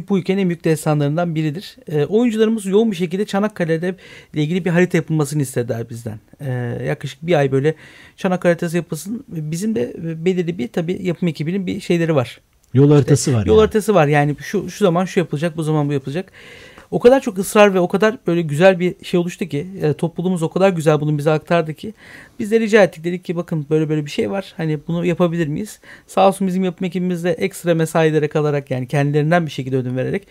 bu 0.10 0.20
ülkenin 0.20 0.42
en 0.42 0.50
büyük 0.50 0.64
destanlarından 0.64 1.36
biridir. 1.36 1.78
E, 1.92 2.06
oyuncularımız 2.06 2.66
yoğun 2.66 2.92
bir 2.92 2.96
şekilde 2.96 3.26
Çanakkale'de 3.26 3.96
ile 4.34 4.44
ilgili 4.44 4.66
bir 4.66 4.70
harita 4.70 4.98
yapılmasını 4.98 5.42
istediler 5.42 5.90
bizden. 5.90 6.20
E, 6.40 6.52
yaklaşık 6.86 7.28
bir 7.28 7.34
ay 7.34 7.52
böyle 7.52 7.76
Çanakkale 8.18 8.52
haritası 8.52 8.78
yapılsın. 8.78 9.24
Bizim 9.28 9.76
de 9.76 9.94
belirli 10.26 10.58
bir 10.58 10.68
tabii 10.68 11.00
yapım 11.02 11.28
ekibinin 11.28 11.68
bir 11.68 11.80
şeyleri 11.80 12.16
var. 12.16 12.40
Yol 12.74 12.92
haritası 12.92 13.34
var. 13.34 13.46
Yol 13.46 13.56
yani. 13.56 13.60
haritası 13.60 13.96
var. 13.96 14.08
Yani 14.08 14.36
şu 14.40 14.70
şu 14.70 14.86
zaman 14.86 15.06
şu 15.06 15.20
yapılacak, 15.20 15.58
bu 15.58 15.64
zaman 15.64 15.90
bu 15.90 15.94
yapılacak. 15.94 16.32
O 16.94 17.00
kadar 17.00 17.22
çok 17.22 17.38
ısrar 17.40 17.74
ve 17.74 17.80
o 17.80 17.88
kadar 17.88 18.18
böyle 18.28 18.42
güzel 18.42 18.80
bir 18.80 18.96
şey 19.04 19.20
oluştu 19.20 19.46
ki 19.46 19.68
e, 19.82 19.94
topluluğumuz 19.94 20.44
o 20.44 20.50
kadar 20.50 20.70
güzel 20.70 21.02
bunu 21.02 21.18
bize 21.18 21.32
aktardı 21.32 21.74
ki 21.74 21.94
biz 22.40 22.52
de 22.52 22.60
rica 22.60 22.84
ettik 22.84 23.04
dedik 23.04 23.26
ki 23.26 23.36
bakın 23.36 23.66
böyle 23.70 23.90
böyle 23.90 24.06
bir 24.06 24.12
şey 24.12 24.32
var 24.32 24.54
hani 24.58 24.80
bunu 24.88 25.06
yapabilir 25.06 25.48
miyiz? 25.48 25.80
Sağ 26.08 26.28
olsun 26.28 26.48
bizim 26.48 26.64
yapım 26.64 26.88
ekibimiz 26.88 27.24
de 27.24 27.32
ekstra 27.32 27.76
mesailere 27.76 28.28
kalarak 28.28 28.72
yani 28.72 28.88
kendilerinden 28.88 29.46
bir 29.46 29.52
şekilde 29.52 29.78
ödün 29.78 29.98
vererek 29.98 30.28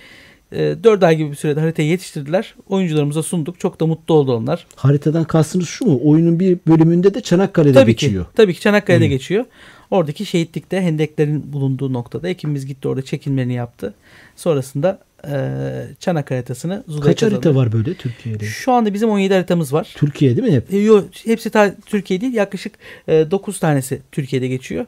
e, 0.52 0.84
4 0.84 1.02
ay 1.02 1.16
gibi 1.16 1.30
bir 1.30 1.36
sürede 1.36 1.60
haritayı 1.60 1.88
yetiştirdiler. 1.88 2.54
Oyuncularımıza 2.68 3.22
sunduk. 3.22 3.60
Çok 3.60 3.80
da 3.80 3.86
mutlu 3.86 4.14
oldu 4.14 4.36
onlar. 4.36 4.66
Haritadan 4.76 5.24
kastınız 5.24 5.68
şu 5.68 5.84
mu? 5.84 6.00
Oyunun 6.04 6.40
bir 6.40 6.58
bölümünde 6.66 7.14
de 7.14 7.20
Çanakkale'de 7.20 7.72
Tabii 7.72 7.90
geçiyor. 7.90 8.24
ki. 8.24 8.30
Tabii 8.34 8.54
ki 8.54 8.60
Çanakkale'de 8.60 9.04
Oyun. 9.04 9.12
geçiyor. 9.12 9.44
Oradaki 9.90 10.26
şehitlikte 10.26 10.80
hendeklerin 10.80 11.52
bulunduğu 11.52 11.92
noktada 11.92 12.28
ekibimiz 12.28 12.66
gitti 12.66 12.88
orada 12.88 13.02
çekilmelerini 13.02 13.54
yaptı. 13.54 13.94
Sonrasında 14.36 14.98
e, 15.28 15.86
Çanakkale 16.00 16.38
haritasını 16.38 16.84
Zula'ya 16.88 17.12
Kaç 17.12 17.22
harita 17.22 17.54
var 17.54 17.72
böyle 17.72 17.94
Türkiye'de? 17.94 18.44
Şu 18.44 18.72
anda 18.72 18.94
bizim 18.94 19.10
17 19.10 19.34
haritamız 19.34 19.72
var. 19.72 19.92
Türkiye 19.96 20.36
değil 20.36 20.48
mi 20.48 20.54
hep? 20.54 20.74
E, 20.74 20.78
Yo, 20.78 21.02
hepsi 21.24 21.50
ta- 21.50 21.74
Türkiye 21.86 22.20
değil. 22.20 22.34
Yaklaşık 22.34 22.72
e, 23.08 23.30
9 23.30 23.58
tanesi 23.60 24.00
Türkiye'de 24.12 24.48
geçiyor. 24.48 24.86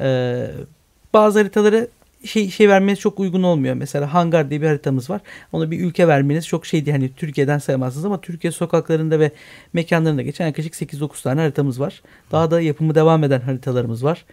E, 0.00 0.46
bazı 1.14 1.38
haritaları 1.38 1.88
şey, 2.24 2.50
şey 2.50 2.68
vermeniz 2.68 3.00
çok 3.00 3.20
uygun 3.20 3.42
olmuyor. 3.42 3.74
Mesela 3.74 4.14
Hangar 4.14 4.50
diye 4.50 4.62
bir 4.62 4.66
haritamız 4.66 5.10
var. 5.10 5.20
Onu 5.52 5.70
bir 5.70 5.80
ülke 5.80 6.08
vermeniz 6.08 6.46
çok 6.46 6.66
şey 6.66 6.86
değil. 6.86 6.96
Hani 6.96 7.10
Türkiye'den 7.16 7.58
saymazsınız 7.58 8.04
ama 8.04 8.20
Türkiye 8.20 8.50
sokaklarında 8.50 9.20
ve 9.20 9.30
mekanlarında 9.72 10.22
geçen 10.22 10.46
yaklaşık 10.46 10.74
8-9 10.74 11.22
tane 11.22 11.40
haritamız 11.40 11.80
var. 11.80 12.02
Daha 12.32 12.50
da 12.50 12.60
yapımı 12.60 12.94
devam 12.94 13.24
eden 13.24 13.40
haritalarımız 13.40 14.04
var. 14.04 14.24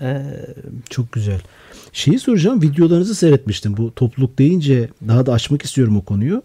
E, 0.00 0.22
Çok 0.90 1.12
güzel. 1.12 1.40
Şeyi 1.92 2.18
soracağım. 2.18 2.62
Videolarınızı 2.62 3.14
seyretmiştim. 3.14 3.76
Bu 3.76 3.94
topluluk 3.94 4.38
deyince 4.38 4.88
daha 5.08 5.26
da 5.26 5.32
açmak 5.32 5.62
istiyorum 5.62 5.96
o 5.96 6.00
konuyu. 6.04 6.42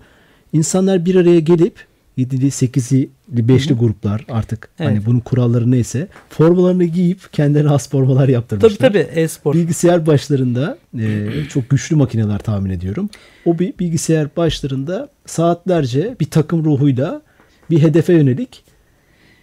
İnsanlar 0.53 1.05
bir 1.05 1.15
araya 1.15 1.39
gelip 1.39 1.85
7'li 2.17 2.47
8'li 2.47 3.09
5'li 3.35 3.73
gruplar 3.73 4.25
artık 4.29 4.69
Evet. 4.79 4.91
hani 4.91 5.05
bunun 5.05 5.19
kuralları 5.19 5.71
neyse 5.71 6.07
formalarını 6.29 6.83
giyip 6.83 7.33
kendilerine 7.33 7.69
has 7.69 7.89
formalar 7.89 8.29
yaptırmışlar. 8.29 8.69
Tabii 8.69 8.77
tabii 9.07 9.19
e-spor. 9.19 9.53
Bilgisayar 9.53 10.05
başlarında 10.05 10.77
e, 10.99 11.27
çok 11.49 11.69
güçlü 11.69 11.95
makineler 11.95 12.39
tahmin 12.39 12.69
ediyorum. 12.69 13.09
O 13.45 13.59
bir 13.59 13.73
bilgisayar 13.79 14.27
başlarında 14.37 15.09
saatlerce 15.25 16.15
bir 16.19 16.29
takım 16.29 16.65
ruhuyla 16.65 17.21
bir 17.69 17.81
hedefe 17.81 18.13
yönelik 18.13 18.63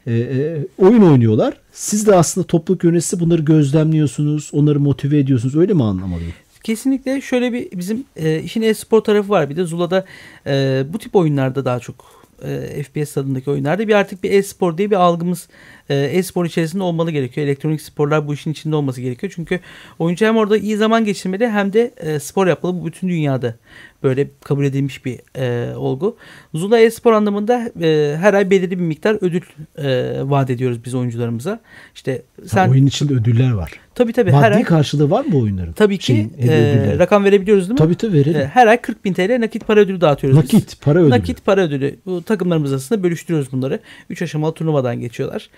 e, 0.08 0.14
e, 0.14 0.66
oyun 0.78 1.02
oynuyorlar. 1.02 1.54
Siz 1.72 2.06
de 2.06 2.14
aslında 2.14 2.46
topluluk 2.46 2.84
yöneticisi 2.84 3.20
bunları 3.20 3.42
gözlemliyorsunuz, 3.42 4.50
onları 4.52 4.80
motive 4.80 5.18
ediyorsunuz. 5.18 5.56
Öyle 5.56 5.72
mi 5.74 5.84
anlamalıyım? 5.84 6.32
Kesinlikle 6.62 7.20
şöyle 7.20 7.52
bir 7.52 7.70
bizim 7.78 8.04
e, 8.16 8.42
işin 8.42 8.62
e-spor 8.62 9.00
tarafı 9.00 9.28
var. 9.28 9.50
Bir 9.50 9.56
de 9.56 9.64
Zula'da 9.64 10.04
e, 10.46 10.84
bu 10.92 10.98
tip 10.98 11.16
oyunlarda 11.16 11.64
daha 11.64 11.80
çok 11.80 12.24
e, 12.42 12.82
FPS 12.82 13.14
tadındaki 13.14 13.50
oyunlarda 13.50 13.88
bir 13.88 13.94
artık 13.94 14.24
bir 14.24 14.30
e-spor 14.30 14.78
diye 14.78 14.90
bir 14.90 14.96
algımız 14.96 15.48
e-spor 15.94 16.44
içerisinde 16.46 16.82
olmalı 16.82 17.10
gerekiyor. 17.10 17.46
Elektronik 17.46 17.80
sporlar 17.82 18.28
bu 18.28 18.34
işin 18.34 18.50
içinde 18.52 18.76
olması 18.76 19.00
gerekiyor. 19.00 19.32
Çünkü 19.36 19.60
oyuncu 19.98 20.26
hem 20.26 20.36
orada 20.36 20.56
iyi 20.56 20.76
zaman 20.76 21.04
geçirmeli 21.04 21.48
hem 21.48 21.72
de 21.72 21.90
e, 21.96 22.18
spor 22.20 22.46
yapmalı. 22.46 22.80
Bu 22.80 22.86
bütün 22.86 23.08
dünyada 23.08 23.54
böyle 24.02 24.28
kabul 24.44 24.64
edilmiş 24.64 25.04
bir 25.04 25.18
e, 25.36 25.76
olgu. 25.76 26.16
Zula 26.54 26.78
e-spor 26.78 27.12
anlamında 27.12 27.70
e, 27.82 28.16
her 28.20 28.34
ay 28.34 28.50
belirli 28.50 28.70
bir 28.78 28.84
miktar 28.84 29.18
ödül 29.20 29.40
e, 29.78 30.12
vaat 30.30 30.50
ediyoruz 30.50 30.84
biz 30.84 30.94
oyuncularımıza. 30.94 31.60
İşte 31.94 32.22
Ha, 32.40 32.46
sen 32.48 32.68
oyun 32.68 32.86
içinde 32.86 33.14
ödüller 33.14 33.50
var. 33.52 33.72
tabii 33.94 34.12
tabii 34.12 34.30
her 34.32 34.40
Maddi 34.50 34.56
ay 34.56 34.62
karşılığı 34.64 35.10
var 35.10 35.24
mı 35.24 35.32
bu 35.32 35.40
oyunların? 35.40 35.72
tabii 35.72 35.98
ki 35.98 36.04
Şeyin, 36.06 36.32
e, 36.48 36.98
rakam 36.98 37.24
verebiliyoruz 37.24 37.62
değil 37.64 37.72
mi? 37.72 37.78
Tabii 37.78 37.94
tabii 37.94 38.12
verelim. 38.12 38.40
E, 38.40 38.46
her 38.46 38.66
ay 38.66 38.76
40 38.80 39.04
bin 39.04 39.12
TL 39.12 39.40
nakit 39.40 39.66
para 39.66 39.80
ödülü 39.80 40.00
dağıtıyoruz. 40.00 40.42
biz. 40.42 40.54
Nakit, 40.54 40.80
para 40.80 40.98
ödülü. 40.98 41.10
Nakit 41.10 41.44
para 41.44 41.60
ödülü. 41.60 41.96
Bu 42.06 42.22
takımlarımız 42.22 42.72
arasında 42.72 43.02
bölüştürüyoruz 43.02 43.52
bunları. 43.52 43.80
3 44.10 44.22
aşamalı 44.22 44.54
turnuvadan 44.54 45.00
geçiyorlar. 45.00 45.50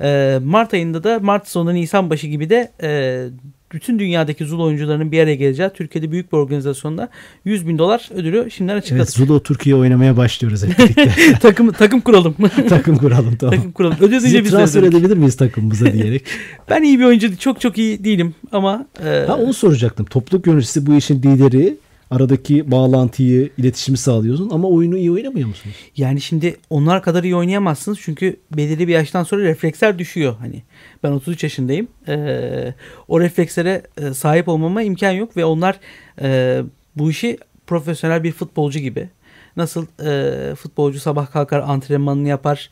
E, 0.00 0.38
Mart 0.44 0.74
ayında 0.74 1.04
da 1.04 1.18
Mart 1.18 1.48
sonu 1.48 1.74
Nisan 1.74 2.10
başı 2.10 2.26
gibi 2.26 2.50
de 2.50 2.72
e, 2.82 3.24
bütün 3.72 3.98
dünyadaki 3.98 4.44
Zul 4.44 4.60
oyuncularının 4.60 5.12
bir 5.12 5.20
araya 5.20 5.34
geleceği 5.34 5.70
Türkiye'de 5.74 6.10
büyük 6.12 6.32
bir 6.32 6.36
organizasyonda 6.36 7.08
100 7.44 7.68
bin 7.68 7.78
dolar 7.78 8.08
ödülü 8.14 8.50
şimdiden 8.50 8.76
açıkladık. 8.76 9.02
Evet, 9.02 9.10
Zulo 9.10 9.40
Türkiye 9.40 9.74
oynamaya 9.74 10.16
başlıyoruz 10.16 10.64
hep 10.64 10.78
birlikte. 10.78 11.12
takım 11.40 11.72
takım 11.72 12.00
kuralım. 12.00 12.34
Takım 12.68 12.96
kuralım 12.96 13.36
tamam. 13.36 13.56
takım 13.56 13.72
kuralım. 13.72 13.96
Ödül 14.00 14.20
Sizi 14.20 14.44
biz 14.44 14.50
transfer 14.50 14.82
edebilir 14.82 15.16
miyiz 15.16 15.36
takımımıza 15.36 15.86
diyerek. 15.92 16.24
Ben 16.70 16.82
iyi 16.82 16.98
bir 16.98 17.04
oyuncu 17.04 17.38
çok 17.38 17.60
çok 17.60 17.78
iyi 17.78 18.04
değilim 18.04 18.34
ama 18.52 18.86
e, 19.04 19.24
Ha 19.26 19.36
onu 19.36 19.54
soracaktım. 19.54 20.06
Topluluk 20.06 20.46
yöneticisi 20.46 20.86
bu 20.86 20.94
işin 20.94 21.22
lideri. 21.22 21.76
Aradaki 22.10 22.70
bağlantıyı, 22.70 23.50
iletişimi 23.58 23.98
sağlıyorsun 23.98 24.50
ama 24.50 24.68
oyunu 24.68 24.98
iyi 24.98 25.10
oynamıyor 25.10 25.48
musunuz? 25.48 25.76
Yani 25.96 26.20
şimdi 26.20 26.56
onlar 26.70 27.02
kadar 27.02 27.24
iyi 27.24 27.36
oynayamazsınız 27.36 27.98
çünkü 28.02 28.36
belirli 28.56 28.88
bir 28.88 28.92
yaştan 28.92 29.22
sonra 29.22 29.42
refleksler 29.42 29.98
düşüyor. 29.98 30.34
Hani 30.38 30.62
ben 31.02 31.10
33 31.10 31.42
yaşındayım. 31.42 31.88
Ee, 32.08 32.74
o 33.08 33.20
reflekslere 33.20 33.82
e, 33.98 34.14
sahip 34.14 34.48
olmama 34.48 34.82
imkan 34.82 35.10
yok 35.10 35.36
ve 35.36 35.44
onlar 35.44 35.80
e, 36.22 36.60
bu 36.96 37.10
işi 37.10 37.38
profesyonel 37.66 38.24
bir 38.24 38.32
futbolcu 38.32 38.78
gibi. 38.78 39.08
Nasıl 39.56 39.86
e, 40.04 40.54
futbolcu 40.54 41.00
sabah 41.00 41.32
kalkar 41.32 41.60
antrenmanını 41.60 42.28
yapar, 42.28 42.70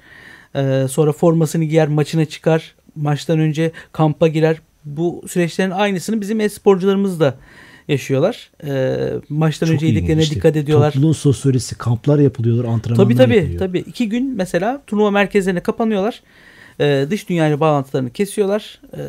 e, 0.54 0.86
sonra 0.88 1.12
formasını 1.12 1.64
giyer, 1.64 1.88
maçına 1.88 2.24
çıkar, 2.24 2.74
maçtan 2.96 3.38
önce 3.38 3.72
kampa 3.92 4.28
girer. 4.28 4.60
Bu 4.84 5.22
süreçlerin 5.28 5.70
aynısını 5.70 6.20
bizim 6.20 6.40
e-sporcularımız 6.40 7.20
da 7.20 7.34
yaşıyorlar. 7.88 8.50
E, 8.66 8.96
maçtan 9.28 9.66
Çok 9.66 9.74
önce 9.74 9.86
ilginç 9.86 9.96
iyiliklerine 9.98 10.22
işte. 10.22 10.34
dikkat 10.34 10.56
ediyorlar. 10.56 10.92
Topluluğun 10.92 11.12
sosyolojisi, 11.12 11.74
kamplar 11.78 12.18
yapılıyorlar, 12.18 12.64
antrenmanlar 12.64 13.04
Tabii 13.04 13.16
tabii 13.16 13.36
yapılıyor. 13.36 13.58
tabii. 13.58 13.78
İki 13.78 14.08
gün 14.08 14.34
mesela 14.36 14.82
turnuva 14.86 15.10
merkezlerine 15.10 15.60
kapanıyorlar. 15.60 16.22
Ee, 16.80 17.06
dış 17.10 17.28
dünyayla 17.28 17.60
bağlantılarını 17.60 18.10
kesiyorlar. 18.10 18.80
Ee, 18.96 19.00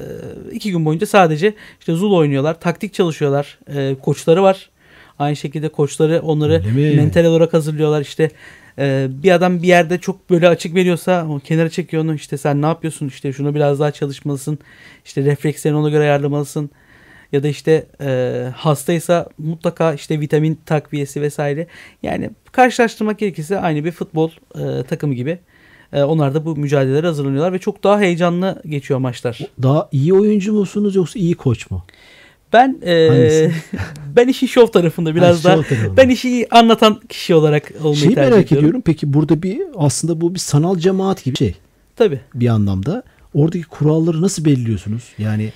iki 0.51 0.71
gün 0.71 0.85
boyunca 0.85 1.07
sadece 1.07 1.53
işte 1.79 1.93
Zul 1.93 2.13
oynuyorlar. 2.13 2.59
Taktik 2.59 2.93
çalışıyorlar. 2.93 3.59
Ee, 3.75 3.95
koçları 4.01 4.43
var. 4.43 4.69
Aynı 5.19 5.35
şekilde 5.35 5.69
koçları 5.69 6.19
onları 6.21 6.63
mental 6.95 7.25
olarak 7.25 7.53
hazırlıyorlar. 7.53 8.01
İşte 8.01 8.29
e, 8.79 9.07
bir 9.23 9.31
adam 9.31 9.61
bir 9.63 9.67
yerde 9.67 9.97
çok 9.97 10.29
böyle 10.29 10.47
açık 10.49 10.75
veriyorsa 10.75 11.27
o 11.29 11.39
kenara 11.39 11.69
çekiyor 11.69 12.03
onu. 12.03 12.15
İşte 12.15 12.37
sen 12.37 12.61
ne 12.61 12.65
yapıyorsun? 12.65 13.07
İşte 13.07 13.33
şunu 13.33 13.55
biraz 13.55 13.79
daha 13.79 13.91
çalışmalısın. 13.91 14.59
İşte 15.05 15.23
reflekslerini 15.23 15.77
ona 15.77 15.89
göre 15.89 16.03
ayarlamalısın. 16.03 16.69
Ya 17.31 17.43
da 17.43 17.47
işte 17.47 17.85
e, 18.01 18.45
hastaysa 18.55 19.29
mutlaka 19.37 19.93
işte 19.93 20.19
vitamin 20.19 20.59
takviyesi 20.65 21.21
vesaire. 21.21 21.67
Yani 22.03 22.29
karşılaştırmak 22.51 23.19
gerekirse 23.19 23.59
aynı 23.59 23.85
bir 23.85 23.91
futbol 23.91 24.29
e, 24.55 24.83
takımı 24.83 25.13
gibi. 25.13 25.39
E, 25.93 26.03
onlar 26.03 26.33
da 26.33 26.45
bu 26.45 26.55
mücadelelere 26.55 27.07
hazırlanıyorlar 27.07 27.53
ve 27.53 27.59
çok 27.59 27.83
daha 27.83 27.99
heyecanlı 27.99 28.61
geçiyor 28.65 28.99
maçlar. 28.99 29.39
Daha 29.63 29.89
iyi 29.91 30.13
oyuncu 30.13 30.53
musunuz 30.53 30.95
yoksa 30.95 31.19
iyi 31.19 31.35
koç 31.35 31.71
mu? 31.71 31.83
Ben 32.53 32.79
e, 32.85 33.51
ben 34.15 34.27
işin 34.27 34.47
şov 34.47 34.67
tarafında 34.67 35.15
biraz 35.15 35.39
Ha, 35.45 35.49
daha 35.49 35.61
tarafında. 35.63 35.97
ben 35.97 36.09
işi 36.09 36.47
anlatan 36.51 36.99
kişi 37.09 37.35
olarak 37.35 37.71
olmayı 37.79 37.95
Şeyi 37.95 38.15
tercih 38.15 38.31
merak 38.31 38.45
ediyorum. 38.45 38.65
ediyorum. 38.67 38.81
Peki 38.85 39.13
burada 39.13 39.43
bir 39.43 39.61
aslında 39.77 40.21
bu 40.21 40.33
bir 40.33 40.39
sanal 40.39 40.77
cemaat 40.77 41.23
gibi 41.23 41.37
şey 41.37 41.55
Tabii. 41.95 42.19
bir 42.35 42.47
anlamda. 42.47 43.03
Oradaki 43.33 43.63
kuralları 43.63 44.21
nasıl 44.21 44.45
belirliyorsunuz? 44.45 45.03
Yani 45.17 45.51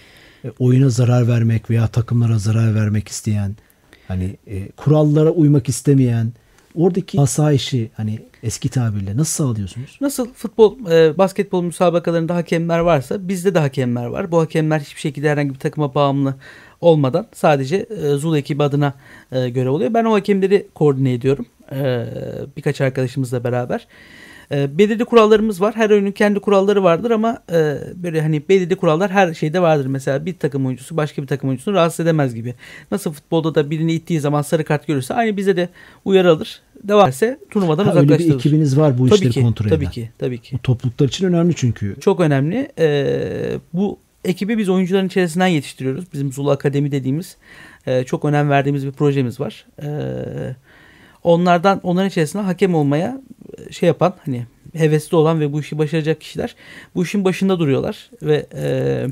oyuna 0.59 0.89
zarar 0.89 1.27
vermek 1.27 1.69
veya 1.69 1.87
takımlara 1.87 2.37
zarar 2.37 2.75
vermek 2.75 3.07
isteyen, 3.07 3.55
hani 4.07 4.37
e, 4.47 4.71
kurallara 4.71 5.29
uymak 5.29 5.69
istemeyen, 5.69 6.33
oradaki 6.75 7.21
asayişi 7.21 7.91
hani 7.93 8.19
eski 8.43 8.69
tabirle 8.69 9.17
nasıl 9.17 9.45
sağlıyorsunuz? 9.45 9.97
Nasıl 10.01 10.33
futbol, 10.33 10.91
e, 10.91 11.17
basketbol 11.17 11.63
müsabakalarında 11.63 12.35
hakemler 12.35 12.79
varsa 12.79 13.27
bizde 13.27 13.55
de 13.55 13.59
hakemler 13.59 14.05
var. 14.05 14.31
Bu 14.31 14.39
hakemler 14.39 14.79
hiçbir 14.79 15.01
şekilde 15.01 15.29
herhangi 15.29 15.53
bir 15.53 15.59
takıma 15.59 15.95
bağımlı 15.95 16.35
olmadan 16.81 17.27
sadece 17.33 17.75
e, 17.75 18.15
Zula 18.15 18.37
ekibi 18.37 18.63
adına 18.63 18.93
e, 19.31 19.49
görev 19.49 19.71
oluyor. 19.71 19.93
Ben 19.93 20.05
o 20.05 20.13
hakemleri 20.13 20.67
koordine 20.75 21.13
ediyorum. 21.13 21.45
E, 21.71 22.05
birkaç 22.57 22.81
arkadaşımızla 22.81 23.43
beraber. 23.43 23.79
E, 23.79 23.87
belirli 24.51 25.05
kurallarımız 25.05 25.61
var. 25.61 25.75
Her 25.75 25.89
oyunun 25.89 26.11
kendi 26.11 26.39
kuralları 26.39 26.83
vardır 26.83 27.11
ama 27.11 27.37
e, 27.51 27.77
böyle 27.95 28.21
hani 28.21 28.41
belirli 28.49 28.75
kurallar 28.75 29.11
her 29.11 29.33
şeyde 29.33 29.61
vardır. 29.61 29.85
Mesela 29.85 30.25
bir 30.25 30.37
takım 30.37 30.65
oyuncusu 30.65 30.97
başka 30.97 31.21
bir 31.21 31.27
takım 31.27 31.49
oyuncusunu 31.49 31.75
rahatsız 31.75 31.99
edemez 31.99 32.35
gibi. 32.35 32.53
Nasıl 32.91 33.11
futbolda 33.13 33.55
da 33.55 33.69
birini 33.69 33.93
ittiği 33.93 34.19
zaman 34.19 34.41
sarı 34.41 34.63
kart 34.65 34.87
görürse 34.87 35.13
aynı 35.13 35.37
bize 35.37 35.57
de 35.57 35.69
uyarı 36.05 36.31
alır. 36.31 36.61
Devam 36.83 37.09
etse 37.09 37.39
turnuvadan 37.51 37.83
Ha, 37.85 37.89
öyle 37.91 37.99
bir 37.99 38.05
uzaklaştırılır. 38.05 38.35
ekibiniz 38.39 38.77
var 38.77 38.97
bu 38.97 39.05
tabii 39.07 39.15
işleri 39.15 39.31
ki, 39.31 39.41
kontrol 39.41 39.65
eden. 39.67 39.75
tabii 39.75 39.89
ki, 39.89 40.09
tabii 40.19 40.37
ki. 40.37 40.55
Bu 40.55 40.61
topluluklar 40.61 41.07
için 41.07 41.27
önemli 41.27 41.53
çünkü. 41.55 41.95
Çok 42.01 42.19
önemli. 42.19 42.71
Ee, 42.79 43.57
bu 43.73 43.99
ekibi 44.25 44.57
biz 44.57 44.69
oyuncuların 44.69 45.07
içerisinden 45.07 45.47
yetiştiriyoruz. 45.47 46.05
Bizim 46.13 46.31
Zula 46.31 46.51
Akademi 46.51 46.91
dediğimiz 46.91 47.37
e, 47.87 48.03
çok 48.03 48.25
önem 48.25 48.49
verdiğimiz 48.49 48.85
bir 48.85 48.91
projemiz 48.91 49.39
var. 49.39 49.65
Ee, 49.83 49.85
onlardan 51.23 51.79
onların 51.83 52.09
içerisinde 52.09 52.43
hakem 52.43 52.75
olmaya 52.75 53.21
e, 53.57 53.71
şey 53.71 53.87
yapan 53.87 54.13
hani 54.25 54.45
hevesli 54.73 55.17
olan 55.17 55.39
ve 55.39 55.53
bu 55.53 55.59
işi 55.59 55.77
başaracak 55.77 56.21
kişiler 56.21 56.55
bu 56.95 57.03
işin 57.03 57.25
başında 57.25 57.59
duruyorlar 57.59 58.09
ve 58.21 58.45
e, 58.55 59.05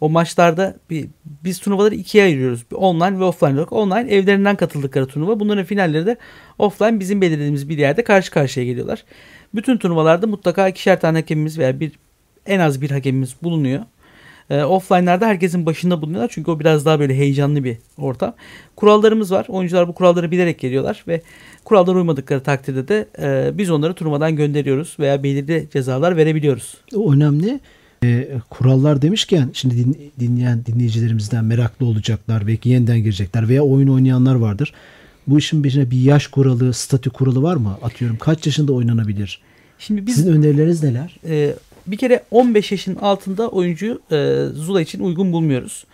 o 0.00 0.08
maçlarda 0.08 0.76
bir, 0.90 1.08
biz 1.24 1.58
turnuvaları 1.58 1.94
ikiye 1.94 2.24
ayırıyoruz. 2.24 2.64
Online 2.74 3.18
ve 3.18 3.24
offline 3.24 3.52
olarak. 3.52 3.72
Online 3.72 4.14
evlerinden 4.14 4.56
katıldıkları 4.56 5.06
turnuva. 5.06 5.40
Bunların 5.40 5.64
finalleri 5.64 6.06
de 6.06 6.16
offline 6.58 7.00
bizim 7.00 7.20
belirlediğimiz 7.20 7.68
bir 7.68 7.78
yerde 7.78 8.04
karşı 8.04 8.30
karşıya 8.30 8.66
geliyorlar. 8.66 9.04
Bütün 9.54 9.76
turnuvalarda 9.76 10.26
mutlaka 10.26 10.68
ikişer 10.68 11.00
tane 11.00 11.18
hakemimiz 11.18 11.58
veya 11.58 11.80
bir 11.80 11.92
en 12.46 12.60
az 12.60 12.80
bir 12.80 12.90
hakemimiz 12.90 13.36
bulunuyor. 13.42 13.82
E, 14.50 14.62
offline'larda 14.64 15.26
herkesin 15.26 15.66
başında 15.66 16.02
bulunuyorlar 16.02 16.30
çünkü 16.34 16.50
o 16.50 16.60
biraz 16.60 16.84
daha 16.84 17.00
böyle 17.00 17.14
heyecanlı 17.14 17.64
bir 17.64 17.76
ortam. 17.98 18.34
Kurallarımız 18.76 19.32
var. 19.32 19.46
Oyuncular 19.48 19.88
bu 19.88 19.92
kuralları 19.94 20.30
bilerek 20.30 20.58
geliyorlar 20.58 21.04
ve 21.08 21.22
kurallara 21.64 21.96
uymadıkları 21.96 22.40
takdirde 22.40 22.88
de 22.88 23.08
e, 23.22 23.58
biz 23.58 23.70
onları 23.70 23.94
turnuvadan 23.94 24.36
gönderiyoruz 24.36 24.96
veya 24.98 25.22
belirli 25.22 25.68
cezalar 25.72 26.16
verebiliyoruz. 26.16 26.74
O 26.94 27.12
önemli. 27.12 27.60
E, 28.04 28.28
kurallar 28.50 29.02
demişken 29.02 29.50
şimdi 29.52 29.76
din- 29.76 30.10
dinleyen 30.20 30.64
dinleyicilerimizden 30.66 31.44
meraklı 31.44 31.86
olacaklar 31.86 32.46
belki 32.46 32.68
yeniden 32.68 32.98
girecekler 32.98 33.48
veya 33.48 33.62
oyun 33.62 33.88
oynayanlar 33.88 34.34
vardır. 34.34 34.72
Bu 35.26 35.38
işin 35.38 35.64
bir, 35.64 35.90
bir 35.90 36.00
yaş 36.00 36.26
kuralı, 36.26 36.72
statü 36.72 37.10
kuralı 37.10 37.42
var 37.42 37.56
mı? 37.56 37.78
Atıyorum 37.82 38.16
kaç 38.16 38.46
yaşında 38.46 38.72
oynanabilir? 38.72 39.40
Şimdi 39.78 40.06
biz 40.06 40.14
Sizin 40.14 40.32
önerileriniz 40.32 40.82
neler? 40.82 41.16
e, 41.28 41.54
bir 41.90 41.96
kere 41.96 42.22
15 42.30 42.72
yaşın 42.72 42.96
altında 42.96 43.48
oyuncuyu 43.48 44.00
e, 44.12 44.44
Zula 44.54 44.80
için 44.80 45.00
uygun 45.00 45.32
bulmuyoruz. 45.32 45.84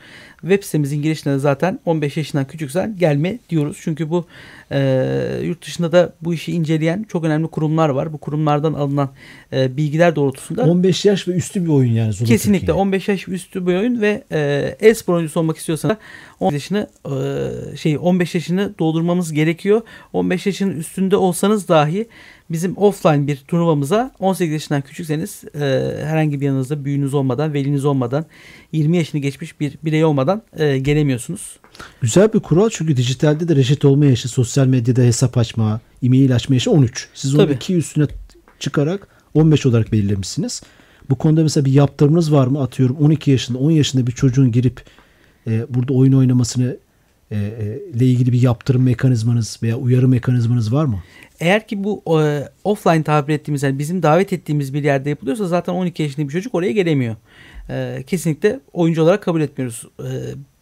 Web 0.40 0.62
sitemizin 0.62 1.02
girişinde 1.02 1.34
de 1.34 1.38
zaten 1.38 1.80
15 1.84 2.16
yaşından 2.16 2.44
küçüksen 2.44 2.96
gelme 2.98 3.38
diyoruz. 3.50 3.78
Çünkü 3.80 4.10
bu 4.10 4.26
e, 4.72 5.40
yurt 5.42 5.66
dışında 5.66 5.92
da 5.92 6.12
bu 6.22 6.34
işi 6.34 6.52
inceleyen 6.52 7.06
çok 7.08 7.24
önemli 7.24 7.48
kurumlar 7.48 7.88
var. 7.88 8.12
Bu 8.12 8.18
kurumlardan 8.18 8.72
alınan 8.72 9.10
e, 9.52 9.76
bilgiler 9.76 10.16
doğrultusunda 10.16 10.62
15 10.62 11.04
yaş 11.04 11.28
ve 11.28 11.32
üstü 11.32 11.64
bir 11.64 11.68
oyun 11.68 11.92
yani 11.92 12.12
Zula 12.12 12.28
kesinlikle 12.28 12.66
Türkiye. 12.66 12.82
15 12.82 13.08
yaş 13.08 13.28
üstü 13.28 13.66
bir 13.66 13.74
oyun 13.74 14.00
ve 14.00 14.24
e, 14.32 14.76
e-spor 14.80 15.14
oyuncusu 15.14 15.40
olmak 15.40 15.56
istiyorsanız 15.56 15.96
15 16.40 16.54
yaşını 16.54 16.88
e, 17.06 17.76
şey 17.76 17.98
15 17.98 18.34
yaşını 18.34 18.78
doldurmamız 18.78 19.32
gerekiyor. 19.32 19.82
15 20.12 20.46
yaşının 20.46 20.76
üstünde 20.76 21.16
olsanız 21.16 21.68
dahi 21.68 22.08
bizim 22.50 22.76
offline 22.76 23.26
bir 23.26 23.36
turnuvamıza 23.36 24.10
18 24.18 24.52
yaşından 24.52 24.82
küçükseniz 24.82 25.44
e, 25.54 25.60
herhangi 26.04 26.40
bir 26.40 26.46
yanınızda 26.46 26.84
büyüğünüz 26.84 27.14
olmadan, 27.14 27.54
veliniz 27.54 27.84
olmadan, 27.84 28.26
20 28.72 28.96
yaşını 28.96 29.20
geçmiş 29.20 29.60
bir 29.60 29.78
birey 29.84 30.04
olmadan 30.04 30.42
e, 30.56 30.78
gelemiyorsunuz. 30.78 31.56
Güzel 32.00 32.32
bir 32.32 32.40
kural 32.40 32.70
çünkü 32.72 32.96
dijitalde 32.96 33.48
de 33.48 33.56
reşit 33.56 33.84
olma 33.84 34.04
yaşı, 34.04 34.28
sosyal 34.28 34.66
medyada 34.66 35.02
hesap 35.02 35.38
açma, 35.38 35.80
e-mail 36.02 36.34
açma 36.34 36.54
yaşı 36.54 36.70
13. 36.70 37.08
Siz 37.14 37.34
onu 37.34 37.42
Tabii. 37.42 37.52
2 37.52 37.74
üstüne 37.74 38.06
çıkarak 38.58 39.08
15 39.34 39.66
olarak 39.66 39.92
belirlemişsiniz. 39.92 40.62
Bu 41.10 41.18
konuda 41.18 41.42
mesela 41.42 41.64
bir 41.64 41.72
yaptırımınız 41.72 42.32
var 42.32 42.46
mı? 42.46 42.62
Atıyorum 42.62 42.96
12 42.96 43.30
yaşında, 43.30 43.58
10 43.58 43.70
yaşında 43.70 44.06
bir 44.06 44.12
çocuğun 44.12 44.52
girip 44.52 44.82
e, 45.46 45.66
burada 45.68 45.92
oyun 45.92 46.12
oynamasını 46.12 46.76
ile 47.94 48.06
ilgili 48.06 48.32
bir 48.32 48.42
yaptırım 48.42 48.82
mekanizmanız 48.82 49.58
veya 49.62 49.76
uyarı 49.76 50.08
mekanizmanız 50.08 50.72
var 50.72 50.84
mı? 50.84 51.02
Eğer 51.40 51.66
ki 51.66 51.84
bu 51.84 52.20
e, 52.20 52.48
offline 52.64 53.02
tabir 53.02 53.34
ettiğimiz 53.34 53.62
yani 53.62 53.78
bizim 53.78 54.02
davet 54.02 54.32
ettiğimiz 54.32 54.74
bir 54.74 54.84
yerde 54.84 55.10
yapılıyorsa 55.10 55.46
zaten 55.46 55.72
12 55.72 56.02
yaşında 56.02 56.28
bir 56.28 56.32
çocuk 56.32 56.54
oraya 56.54 56.72
gelemiyor. 56.72 57.16
E, 57.70 58.04
kesinlikle 58.06 58.60
oyuncu 58.72 59.02
olarak 59.02 59.22
kabul 59.22 59.40
etmiyoruz 59.40 59.88
e, 60.00 60.10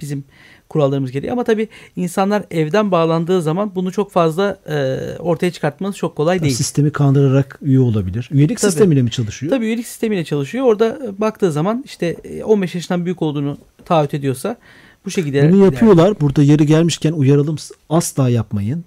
bizim 0.00 0.24
kurallarımız 0.72 1.11
gereği. 1.11 1.32
Ama 1.32 1.44
tabii 1.44 1.68
insanlar 1.96 2.44
evden 2.50 2.90
bağlandığı 2.90 3.42
zaman 3.42 3.74
bunu 3.74 3.92
çok 3.92 4.12
fazla 4.12 4.58
e, 4.68 4.98
ortaya 5.18 5.50
çıkartmanız 5.50 5.96
çok 5.96 6.16
kolay 6.16 6.42
değil. 6.42 6.54
Sistemi 6.54 6.92
kandırarak 6.92 7.58
üye 7.62 7.80
olabilir. 7.80 8.28
Üyelik 8.32 8.61
Tabii. 8.61 8.70
sistemiyle 8.70 9.02
mi 9.02 9.11
çalışıyor? 9.11 9.50
Tabii 9.50 9.66
üyelik 9.66 9.87
sistemiyle 9.87 10.24
çalışıyor. 10.24 10.64
Orada 10.64 10.98
e, 11.06 11.20
baktığı 11.20 11.52
zaman 11.52 11.82
işte 11.87 12.16
e, 12.24 12.44
15 12.44 12.74
yaşından 12.74 13.04
büyük 13.04 13.22
olduğunu 13.22 13.58
taahhüt 13.85 14.14
ediyorsa 14.14 14.56
bu 15.04 15.10
şekilde 15.10 15.52
Bunu 15.52 15.64
yapıyorlar. 15.64 16.20
Burada 16.20 16.42
yeri 16.42 16.66
gelmişken 16.66 17.12
uyaralım. 17.12 17.56
Asla 17.88 18.28
yapmayın. 18.28 18.84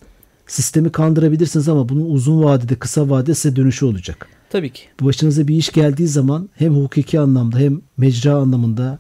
Sistemi 0.48 0.92
kandırabilirsiniz 0.92 1.70
ama 1.70 1.90
bunun 1.90 2.10
uzun 2.10 2.44
vadede, 2.44 2.76
kısa 2.76 3.10
vadede 3.10 3.36
size 3.36 3.56
dönüşü 3.56 3.86
olacak. 3.86 4.28
Tabii 4.50 4.70
ki. 4.70 4.84
Başınıza 5.02 5.48
bir 5.48 5.56
iş 5.56 5.70
geldiği 5.70 6.08
zaman 6.08 6.50
hem 6.56 6.76
hukuki 6.76 7.20
anlamda 7.20 7.58
hem 7.60 7.82
mecra 7.98 8.36
anlamında 8.36 9.00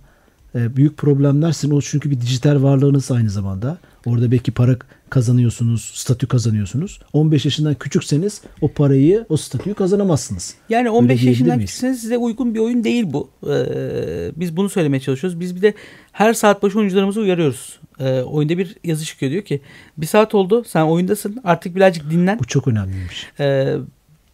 e, 0.55 0.75
büyük 0.75 0.97
problemler 0.97 1.51
sizin 1.51 1.75
o 1.75 1.81
çünkü 1.81 2.11
bir 2.11 2.21
dijital 2.21 2.63
varlığınız 2.63 3.11
aynı 3.11 3.29
zamanda. 3.29 3.77
Orada 4.05 4.31
belki 4.31 4.51
para 4.51 4.75
kazanıyorsunuz, 5.09 5.91
statü 5.95 6.27
kazanıyorsunuz. 6.27 6.99
15 7.13 7.45
yaşından 7.45 7.73
küçükseniz 7.73 8.41
o 8.61 8.67
parayı, 8.67 9.25
o 9.29 9.37
statüyü 9.37 9.75
kazanamazsınız. 9.75 10.55
Yani 10.69 10.79
Öyle 10.79 10.89
15 10.89 11.21
diyebilir 11.21 11.29
yaşından 11.29 11.59
küçükseniz 11.59 12.01
size 12.01 12.17
uygun 12.17 12.55
bir 12.55 12.59
oyun 12.59 12.83
değil 12.83 13.05
bu. 13.07 13.29
Ee, 13.43 14.31
biz 14.35 14.57
bunu 14.57 14.69
söylemeye 14.69 14.99
çalışıyoruz. 14.99 15.39
Biz 15.39 15.55
bir 15.55 15.61
de 15.61 15.73
her 16.11 16.33
saat 16.33 16.63
başı 16.63 16.79
oyuncularımızı 16.79 17.21
uyarıyoruz. 17.21 17.79
Ee, 17.99 18.21
oyunda 18.21 18.57
bir 18.57 18.75
yazı 18.83 19.05
çıkıyor 19.05 19.31
diyor 19.31 19.43
ki 19.43 19.61
bir 19.97 20.05
saat 20.05 20.35
oldu 20.35 20.63
sen 20.63 20.81
oyundasın 20.81 21.41
artık 21.43 21.75
birazcık 21.75 22.11
dinlen. 22.11 22.39
Bu 22.39 22.43
çok 22.43 22.67
önemliymiş. 22.67 23.27
Ee, 23.39 23.75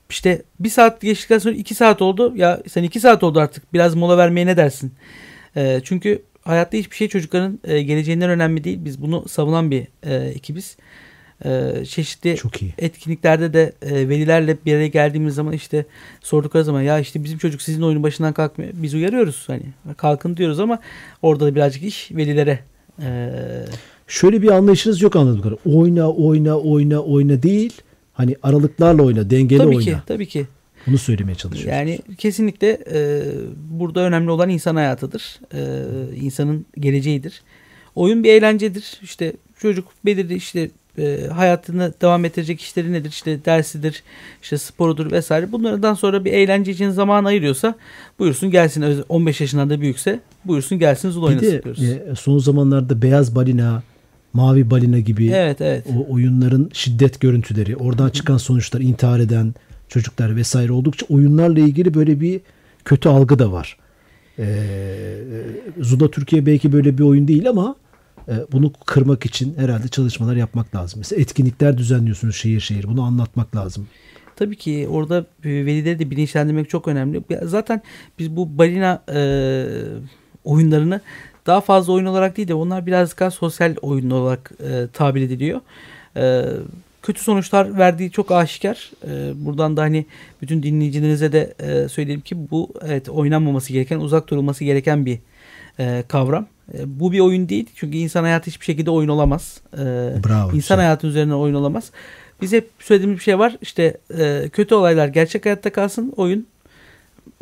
işte 0.10 0.42
bir 0.60 0.70
saat 0.70 1.02
geçtikten 1.02 1.38
sonra 1.38 1.56
iki 1.56 1.76
saat 1.76 2.02
oldu. 2.02 2.34
Ya 2.36 2.62
sen 2.68 2.84
iki 2.84 3.00
saat 3.00 3.24
oldu 3.24 3.40
artık 3.40 3.74
biraz 3.74 3.96
mola 3.96 4.18
vermeye 4.18 4.46
ne 4.46 4.58
dersin? 4.58 4.94
Ee, 5.56 5.82
çünkü 5.84 6.22
hayatta 6.42 6.78
hiçbir 6.78 6.96
şey 6.96 7.08
çocukların 7.08 7.60
e, 7.64 7.82
geleceğinden 7.82 8.30
önemli 8.30 8.64
değil. 8.64 8.80
Biz 8.86 9.02
bunu 9.02 9.28
savunan 9.28 9.72
bir 9.72 9.88
e, 10.04 10.16
ekibiz. 10.16 10.78
Ee, 11.46 11.86
çeşitli 11.90 12.36
Çok 12.36 12.62
iyi. 12.62 12.74
etkinliklerde 12.78 13.54
de 13.54 13.74
e, 13.82 14.10
velilerle 14.10 14.58
bir 14.66 14.74
araya 14.74 14.88
geldiğimiz 14.88 15.36
zaman 15.36 15.54
işte 15.54 15.86
sordukları 16.22 16.64
zaman 16.64 16.82
ya 16.82 17.00
işte 17.00 17.24
bizim 17.24 17.38
çocuk 17.38 17.62
sizin 17.62 17.82
oyunun 17.82 18.04
başından 18.04 18.34
kalkmıyor. 18.34 18.72
Biz 18.76 18.94
uyarıyoruz 18.94 19.44
hani 19.48 19.64
kalkın 19.98 20.38
diyoruz 20.38 20.60
ama 20.60 20.80
orada 21.22 21.46
da 21.46 21.56
birazcık 21.56 21.84
iş 21.84 22.12
velilere. 22.12 22.60
e, 23.02 23.30
Şöyle 24.08 24.42
bir 24.42 24.48
anlayışınız 24.52 25.02
yok 25.02 25.16
anladığım 25.16 25.42
kadarıyla. 25.42 25.80
Oyna, 25.80 26.12
oyna, 26.12 26.58
oyna, 26.60 27.00
oyna 27.00 27.44
değil. 27.44 27.74
Hani 28.14 28.36
aralıklarla 28.44 29.04
oyna, 29.04 29.30
dengeli 29.30 29.58
tabii 29.60 29.68
oyna. 29.76 29.82
ki 29.86 29.96
tabii 30.08 30.28
ki. 30.28 30.48
Bunu 30.88 30.98
söylemeye 30.98 31.36
çalışıyoruz. 31.36 31.78
Yani 31.78 32.00
kesinlikle 32.17 32.78
e, 32.94 33.22
burada 33.70 34.00
önemli 34.00 34.32
olan 34.32 34.50
insan 34.50 34.76
hayatıdır. 34.76 35.39
E, 35.54 35.60
insanın 36.15 36.65
geleceğidir. 36.80 37.41
Oyun 37.96 38.24
bir 38.24 38.30
eğlencedir. 38.30 39.00
İşte 39.04 39.34
çocuk 39.58 39.88
belirli 40.06 40.36
işte 40.36 40.70
e, 40.98 41.28
hayatını 41.34 41.94
devam 42.02 42.26
ettirecek 42.26 42.62
işleri 42.62 42.94
nedir? 42.94 43.10
İşte 43.10 43.46
dersidir, 43.46 44.04
işte 44.41 44.58
sporudur 44.58 45.12
vesaire. 45.12 45.52
Bunlardan 45.52 45.94
sonra 45.94 46.26
bir 46.26 46.34
eğlence 46.34 46.72
için 46.72 46.89
zaman 46.89 47.26
ayırıyorsa 47.26 47.76
buyursun 48.20 48.52
gelsin. 48.52 48.82
Öz- 48.82 49.04
15 49.10 49.41
yaşından 49.41 49.70
da 49.70 49.82
büyükse 49.82 50.20
buyursun 50.46 50.80
gelsin 50.80 51.10
zul 51.10 51.24
oynasın 51.24 51.48
de 51.48 51.63
diyoruz. 51.63 51.84
e, 51.84 52.13
son 52.20 52.38
zamanlarda 52.38 53.02
beyaz 53.02 53.36
balina, 53.36 53.84
mavi 54.34 54.70
balina 54.70 55.00
gibi 55.00 55.30
evet 55.30 55.62
evet. 55.62 55.86
o 55.98 56.13
oyunların 56.13 56.70
şiddet 56.74 57.20
görüntüleri, 57.20 57.76
oradan 57.76 58.10
çıkan 58.10 58.38
sonuçlar, 58.38 58.82
intihar 58.82 59.20
eden 59.20 59.54
çocuklar 59.92 60.36
vesaire 60.36 60.72
oldukça 60.72 61.06
oyunlarla 61.10 61.60
ilgili 61.60 61.94
böyle 61.94 62.22
bir 62.22 62.42
kötü 62.86 63.10
algı 63.10 63.40
da 63.40 63.52
var. 63.52 63.78
Ee, 64.40 65.18
Türkiye 66.12 66.46
belki 66.46 66.72
böyle 66.72 66.98
bir 66.98 67.04
oyun 67.04 67.28
değil 67.28 67.50
ama 67.50 67.76
e, 68.28 68.34
bunu 68.52 68.74
kırmak 68.86 69.26
için 69.26 69.54
herhalde 69.58 69.88
çalışmalar 69.88 70.36
yapmak 70.36 70.76
lazım. 70.76 71.00
Mesela 71.00 71.22
etkinlikler 71.22 71.78
düzenliyorsunuz 71.78 72.36
şehir 72.36 72.60
şehir. 72.60 72.84
Bunu 72.84 73.02
anlatmak 73.04 73.56
lazım. 73.56 73.88
Tabii 74.36 74.56
ki 74.56 74.88
orada 74.92 75.26
e, 75.44 75.50
velileri 75.50 76.00
de 76.00 76.12
bilinçlendirmek 76.12 76.70
çok 76.70 76.88
önemli. 76.88 77.22
Zaten 77.44 77.82
biz 78.20 78.36
bu 78.36 78.58
balina 78.58 79.04
e, 79.14 79.22
oyunlarını 80.44 81.02
daha 81.46 81.62
fazla 81.62 81.94
oyun 81.94 82.06
olarak 82.06 82.38
değil 82.38 82.48
de 82.48 82.54
onlar 82.54 82.86
biraz 82.86 83.20
daha 83.20 83.32
sosyal 83.32 83.76
oyun 83.82 84.10
olarak 84.10 84.52
e, 84.64 84.88
tabir 84.94 85.22
ediliyor. 85.22 85.62
E, 86.18 86.44
kötü 87.02 87.22
sonuçlar 87.22 87.78
verdiği 87.78 88.12
çok 88.12 88.32
aşikar. 88.32 88.92
E, 89.08 89.46
buradan 89.46 89.78
da 89.78 89.82
hani 89.82 90.06
bütün 90.42 90.64
dinleyicilerinize 90.64 91.32
de 91.32 91.54
e, 91.60 91.90
söyleyeyim 91.90 92.22
ki 92.22 92.52
bu 92.52 92.74
evet 92.86 93.10
oynanmaması 93.10 93.74
gereken, 93.74 94.00
uzak 94.00 94.30
durulması 94.30 94.64
gereken 94.64 95.06
bir 95.06 95.20
e, 95.80 96.04
kavram. 96.08 96.48
E, 96.74 97.00
bu 97.00 97.12
bir 97.12 97.20
oyun 97.20 97.50
değil 97.50 97.66
çünkü 97.76 97.98
insan 97.98 98.24
hayatı 98.24 98.50
hiçbir 98.50 98.66
şekilde 98.66 98.92
oyun 98.92 99.10
olamaz. 99.10 99.62
E, 99.74 99.78
Bravo. 100.28 100.48
İnsan 100.48 100.54
güzel. 100.54 100.78
hayatı 100.78 101.08
üzerine 101.08 101.36
oyun 101.36 101.54
olamaz. 101.54 101.92
Biz 102.42 102.54
hep 102.54 102.70
söylediğimiz 102.80 103.18
bir 103.18 103.24
şey 103.24 103.40
var. 103.40 103.58
İşte 103.62 103.98
e, 104.18 104.50
kötü 104.54 104.76
olaylar 104.76 105.08
gerçek 105.08 105.46
hayatta 105.46 105.72
kalsın. 105.72 106.14
Oyun 106.18 106.48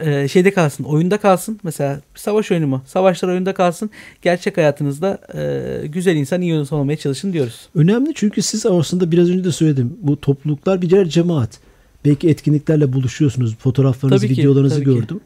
e, 0.05 0.27
şeyde 0.27 0.51
kalsın. 0.51 0.83
Oyunda 0.83 1.17
kalsın. 1.17 1.59
Mesela 1.63 2.01
savaş 2.15 2.51
oyunu 2.51 2.67
mu? 2.67 2.81
Savaşlar 2.85 3.29
oyunda 3.29 3.53
kalsın. 3.53 3.89
Gerçek 4.21 4.57
hayatınızda 4.57 5.17
e, 5.35 5.87
güzel 5.87 6.15
insan, 6.15 6.41
iyi 6.41 6.53
insan 6.53 6.79
olmaya 6.79 6.97
çalışın 6.97 7.33
diyoruz. 7.33 7.69
Önemli 7.75 8.11
çünkü 8.15 8.41
siz 8.41 8.65
aslında 8.65 9.11
biraz 9.11 9.29
önce 9.29 9.43
de 9.43 9.51
söyledim. 9.51 9.97
Bu 10.01 10.21
topluluklar 10.21 10.81
birer 10.81 11.05
cemaat. 11.09 11.59
Belki 12.05 12.29
etkinliklerle 12.29 12.93
buluşuyorsunuz. 12.93 13.55
Fotoğraflarınızı, 13.57 14.25
Tabii 14.25 14.35
ki, 14.35 14.41
videolarınızı 14.41 14.75
tabii 14.75 14.85
ki. 14.85 14.99
gördüm. 14.99 15.19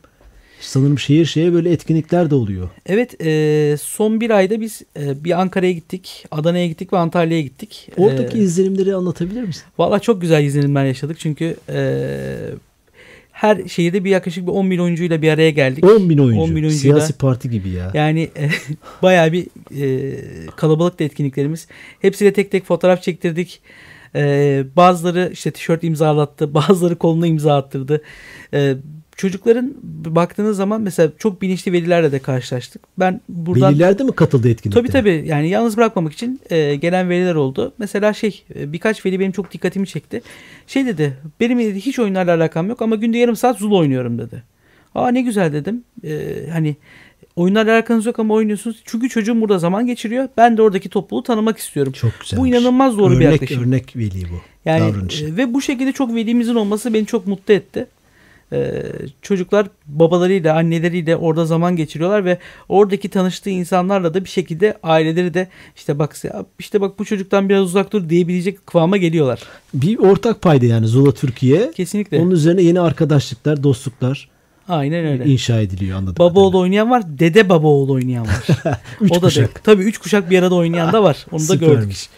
Sanırım 0.61 0.99
şehir 0.99 1.25
şehir 1.25 1.53
böyle 1.53 1.71
etkinlikler 1.71 2.29
de 2.29 2.35
oluyor. 2.35 2.69
Evet 2.85 3.21
e, 3.25 3.75
son 3.81 4.21
bir 4.21 4.29
ayda 4.29 4.61
biz 4.61 4.81
e, 4.99 5.23
bir 5.23 5.41
Ankara'ya 5.41 5.71
gittik. 5.71 6.25
Adana'ya 6.31 6.67
gittik 6.67 6.93
ve 6.93 6.97
Antalya'ya 6.97 7.41
gittik. 7.43 7.89
Oradaki 7.97 8.37
E, 8.37 8.41
izlenimleri 8.41 8.95
anlatabilir 8.95 9.41
misin? 9.43 9.63
Valla 9.77 9.99
çok 9.99 10.21
güzel 10.21 10.43
izlenimler 10.43 10.85
yaşadık. 10.85 11.19
Çünkü 11.19 11.55
e, 11.69 11.79
her 13.43 13.67
şehirde 13.67 14.03
bir 14.03 14.09
yaklaşık 14.09 14.47
bir 14.47 14.51
10 14.51 14.71
bin 14.71 14.77
oyuncuyla 14.79 15.21
bir 15.21 15.29
araya 15.29 15.49
geldik. 15.49 15.85
10 15.85 16.09
bin 16.09 16.17
oyuncu. 16.17 16.41
10 16.41 16.55
bin 16.55 16.63
oyuncuyla- 16.63 16.69
Siyasi 16.69 17.13
parti 17.13 17.49
gibi 17.49 17.69
ya. 17.69 17.91
Yani 17.93 18.29
e, 18.37 18.49
bayağı 19.01 19.31
bir 19.31 19.47
e, 19.81 20.15
kalabalıktı 20.55 21.03
etkinliklerimiz. 21.03 21.67
Hepsiyle 21.99 22.33
tek 22.33 22.51
tek 22.51 22.65
fotoğraf 22.65 23.01
çektirdik. 23.03 23.61
E, 24.15 24.63
bazıları 24.75 25.29
işte 25.33 25.51
tişört 25.51 25.83
imzalattı. 25.83 26.53
Bazıları 26.53 26.95
koluna 26.95 27.27
imza 27.27 27.55
attırdı. 27.57 28.01
E, 28.53 28.75
çocukların 29.17 29.73
baktığınız 30.05 30.57
zaman 30.57 30.81
mesela 30.81 31.11
çok 31.17 31.41
bilinçli 31.41 31.71
velilerle 31.73 32.11
de 32.11 32.19
karşılaştık. 32.19 32.81
Ben 32.99 33.21
buradan... 33.29 33.71
Veliler 33.71 33.99
de 33.99 34.03
mi 34.03 34.11
katıldı 34.11 34.49
etkinliklere? 34.49 34.81
Tabii 34.83 34.91
tabii 34.91 35.23
yani 35.27 35.49
yalnız 35.49 35.77
bırakmamak 35.77 36.13
için 36.13 36.39
e, 36.49 36.75
gelen 36.75 37.09
veliler 37.09 37.35
oldu. 37.35 37.73
Mesela 37.77 38.13
şey 38.13 38.43
e, 38.55 38.73
birkaç 38.73 39.05
veli 39.05 39.19
benim 39.19 39.31
çok 39.31 39.53
dikkatimi 39.53 39.87
çekti. 39.87 40.21
Şey 40.67 40.85
dedi 40.85 41.17
benim 41.39 41.59
dedi, 41.59 41.79
hiç 41.79 41.99
oyunlarla 41.99 42.35
alakam 42.35 42.69
yok 42.69 42.81
ama 42.81 42.95
günde 42.95 43.17
yarım 43.17 43.35
saat 43.35 43.57
Zulu 43.57 43.77
oynuyorum 43.77 44.17
dedi. 44.19 44.43
Aa 44.95 45.07
ne 45.07 45.21
güzel 45.21 45.53
dedim. 45.53 45.83
E, 46.03 46.33
hani 46.51 46.75
oyunlarla 47.35 47.73
alakanız 47.73 48.05
yok 48.05 48.19
ama 48.19 48.33
oynuyorsunuz. 48.33 48.81
Çünkü 48.85 49.09
çocuğum 49.09 49.41
burada 49.41 49.59
zaman 49.59 49.87
geçiriyor. 49.87 50.27
Ben 50.37 50.57
de 50.57 50.61
oradaki 50.61 50.89
topluluğu 50.89 51.23
tanımak 51.23 51.57
istiyorum. 51.57 51.93
Çok 51.93 52.11
güzel. 52.21 52.39
Bu 52.39 52.47
inanılmaz 52.47 52.97
doğru 52.97 53.19
bir 53.19 53.25
örnek, 53.25 53.41
yaklaşım. 53.41 53.63
Örnek 53.63 53.95
veli 53.95 54.23
bu. 54.31 54.41
Yani 54.65 54.93
e, 55.21 55.37
ve 55.37 55.53
bu 55.53 55.61
şekilde 55.61 55.91
çok 55.91 56.15
velimizin 56.15 56.55
olması 56.55 56.93
beni 56.93 57.05
çok 57.05 57.27
mutlu 57.27 57.53
etti. 57.53 57.87
Ee, 58.53 58.83
çocuklar 59.21 59.67
babalarıyla 59.85 60.55
anneleriyle 60.55 61.15
orada 61.15 61.45
zaman 61.45 61.75
geçiriyorlar 61.75 62.25
ve 62.25 62.37
oradaki 62.69 63.09
tanıştığı 63.09 63.49
insanlarla 63.49 64.13
da 64.13 64.23
bir 64.23 64.29
şekilde 64.29 64.77
aileleri 64.83 65.33
de 65.33 65.47
işte 65.75 65.99
bak 65.99 66.15
işte 66.59 66.81
bak 66.81 66.99
bu 66.99 67.05
çocuktan 67.05 67.49
biraz 67.49 67.63
uzak 67.63 67.93
dur 67.93 68.09
diyebilecek 68.09 68.67
kıvama 68.67 68.97
geliyorlar. 68.97 69.39
Bir 69.73 69.97
ortak 69.97 70.41
payda 70.41 70.65
yani 70.65 70.87
Zula 70.87 71.11
Türkiye. 71.11 71.71
Kesinlikle. 71.71 72.19
Onun 72.19 72.31
üzerine 72.31 72.61
yeni 72.61 72.79
arkadaşlıklar, 72.79 73.63
dostluklar 73.63 74.29
Aynen 74.69 75.05
öyle. 75.05 75.25
inşa 75.25 75.61
ediliyor 75.61 75.97
anladım. 75.97 76.15
Baba 76.19 76.39
oğlu 76.39 76.59
oynayan 76.59 76.89
var, 76.91 77.03
dede 77.19 77.49
baba 77.49 77.67
oğlu 77.67 77.93
oynayan 77.93 78.27
var. 78.27 78.47
Üç 79.01 79.11
o 79.11 79.15
da 79.15 79.19
kuşak. 79.19 79.55
de- 79.55 79.61
tabii 79.63 79.83
üç 79.83 79.97
kuşak 79.97 80.29
bir 80.29 80.39
arada 80.39 80.55
oynayan 80.55 80.93
da 80.93 81.03
var. 81.03 81.25
Onu 81.31 81.49
da 81.49 81.55
gördük. 81.55 81.73
Süpermiş. 81.73 82.09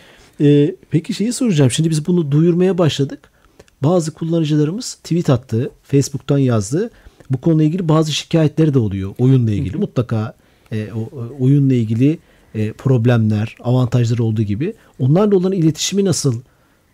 Ee, 0.42 0.76
peki 0.92 1.14
şeyi 1.14 1.34
soracağım. 1.34 1.72
Şimdi 1.72 1.90
biz 1.90 2.08
bunu 2.08 2.32
duyurmaya 2.32 2.78
başladık. 2.78 3.35
Bazı 3.84 4.14
kullanıcılarımız 4.14 4.94
tweet 4.94 5.30
attı, 5.30 5.72
Facebook'tan 5.84 6.38
yazdı. 6.38 6.90
Bu 7.30 7.42
konuyla 7.42 7.66
ilgili 7.66 7.90
bazı 7.90 8.12
şikayetleri 8.12 8.74
de 8.74 8.80
oluyor 8.80 9.16
oyunla 9.18 9.52
ilgili. 9.52 9.78
Mutlaka 9.78 10.36
e, 10.72 10.88
o, 10.94 11.00
e, 11.00 11.44
oyunla 11.44 11.74
ilgili 11.74 12.20
e, 12.56 12.72
problemler, 12.72 13.56
avantajları 13.64 14.24
olduğu 14.24 14.42
gibi. 14.42 14.74
Onlarla 15.00 15.36
olan 15.36 15.52
iletişimi 15.52 16.06
nasıl 16.06 16.42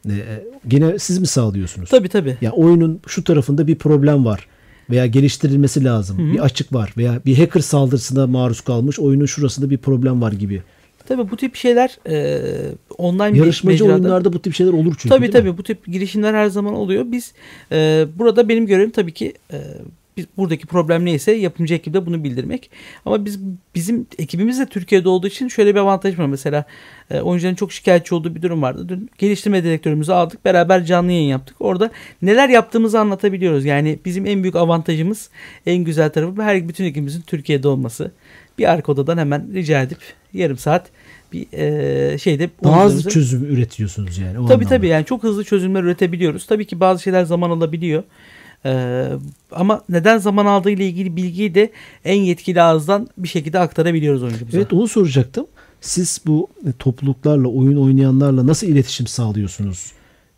e, 0.10 0.14
e, 0.14 0.44
gene 0.68 1.00
siz 1.00 1.20
mi 1.20 1.28
sağlıyorsunuz? 1.28 1.90
Tabii 1.90 2.10
tabii. 2.10 2.38
Ya 2.42 2.52
oyunun 2.52 3.00
şu 3.08 3.24
tarafında 3.24 3.68
bir 3.68 3.76
problem 3.76 4.26
var 4.26 4.48
veya 4.90 5.06
geliştirilmesi 5.06 5.84
lazım. 5.84 6.34
Bir 6.34 6.40
açık 6.40 6.74
var 6.74 6.94
veya 6.98 7.22
bir 7.26 7.38
hacker 7.38 7.62
saldırısına 7.62 8.28
maruz 8.28 8.62
kalmış 8.62 9.00
oyunun 9.00 9.26
şurasında 9.26 9.70
bir 9.70 9.78
problem 9.78 10.22
var 10.22 10.32
gibi. 10.32 10.64
Tabii 11.12 11.32
bu 11.32 11.38
tip 11.38 11.56
şeyler 11.56 11.98
e, 12.10 12.40
online 12.98 13.38
Yarışmacı 13.38 13.84
mecrada- 13.84 13.94
oyunlarda 13.94 14.34
bu 14.34 14.42
tip 14.42 14.54
şeyler 14.54 14.74
olur 14.74 14.96
çünkü. 14.98 15.10
Tabii 15.10 15.30
tabii 15.30 15.52
mi? 15.52 15.58
bu 15.58 15.64
tip 15.64 15.86
girişimler 15.88 16.34
her 16.34 16.48
zaman 16.48 16.74
oluyor. 16.74 17.06
Biz 17.08 17.34
e, 17.72 18.06
burada 18.16 18.50
benim 18.50 18.66
görevim 18.68 18.92
tabii 18.92 19.14
ki 19.14 19.34
e, 19.54 19.58
biz 20.18 20.26
buradaki 20.38 20.68
problem 20.68 21.06
neyse 21.06 21.32
yapımcı 21.32 21.74
ekibe 21.74 22.06
bunu 22.06 22.24
bildirmek. 22.24 22.70
Ama 23.06 23.26
biz 23.26 23.40
bizim 23.76 24.08
ekibimiz 24.20 24.60
de 24.60 24.66
Türkiye'de 24.66 25.10
olduğu 25.10 25.28
için 25.28 25.48
şöyle 25.48 25.76
bir 25.76 25.80
avantaj 25.80 26.20
var. 26.20 26.26
Mesela 26.26 26.66
e, 27.12 27.22
oyuncuların 27.22 27.56
çok 27.56 27.72
şikayetçi 27.72 28.16
olduğu 28.16 28.36
bir 28.36 28.42
durum 28.42 28.62
vardı. 28.62 28.90
Dün 28.90 29.10
geliştirme 29.18 29.64
direktörümüzü 29.64 30.12
aldık. 30.12 30.46
Beraber 30.46 30.86
canlı 30.86 31.12
yayın 31.12 31.30
yaptık. 31.30 31.56
Orada 31.60 31.92
neler 32.22 32.50
yaptığımızı 32.50 33.00
anlatabiliyoruz. 33.00 33.66
Yani 33.66 34.00
bizim 34.06 34.26
en 34.26 34.44
büyük 34.44 34.56
avantajımız, 34.56 35.30
en 35.66 35.78
güzel 35.84 36.10
tarafı 36.10 36.42
her 36.42 36.70
bütün 36.70 36.86
ekibimizin 36.86 37.22
Türkiye'de 37.22 37.68
olması. 37.68 38.12
Bir 38.58 38.72
arka 38.72 38.92
odadan 38.92 39.18
hemen 39.18 39.54
rica 39.54 39.82
edip 39.82 40.00
yarım 40.34 40.58
saat 40.58 40.90
bir 41.34 41.48
e, 41.54 42.18
şeyde 42.18 42.50
Daha 42.64 42.86
hızlı 42.86 43.10
çözüm 43.10 43.46
üretiyorsunuz 43.46 44.18
yani. 44.18 44.40
o 44.40 44.46
Tabii 44.46 44.54
anlamda. 44.54 44.70
tabii 44.70 44.88
yani 44.88 45.06
çok 45.06 45.24
hızlı 45.24 45.44
çözümler 45.44 45.84
üretebiliyoruz. 45.84 46.46
Tabii 46.46 46.66
ki 46.68 46.80
bazı 46.80 47.04
şeyler 47.04 47.24
zaman 47.24 47.50
alabiliyor. 47.50 48.04
Ee, 48.66 49.08
ama 49.52 49.82
neden 49.90 50.18
zaman 50.18 50.46
aldığı 50.46 50.70
ile 50.72 50.86
ilgili 50.88 51.16
bilgiyi 51.16 51.56
de 51.56 51.72
en 52.06 52.22
yetkili 52.22 52.62
ağızdan 52.62 53.08
bir 53.18 53.28
şekilde 53.28 53.60
aktarabiliyoruz 53.60 54.24
oyuncumuza. 54.24 54.58
Evet 54.58 54.74
onu 54.74 54.88
soracaktım. 54.88 55.46
Siz 55.82 56.22
bu 56.26 56.48
topluluklarla, 56.80 57.48
oyun 57.48 57.78
oynayanlarla 57.78 58.48
nasıl 58.48 58.68
iletişim 58.68 59.08
sağlıyorsunuz 59.08 59.92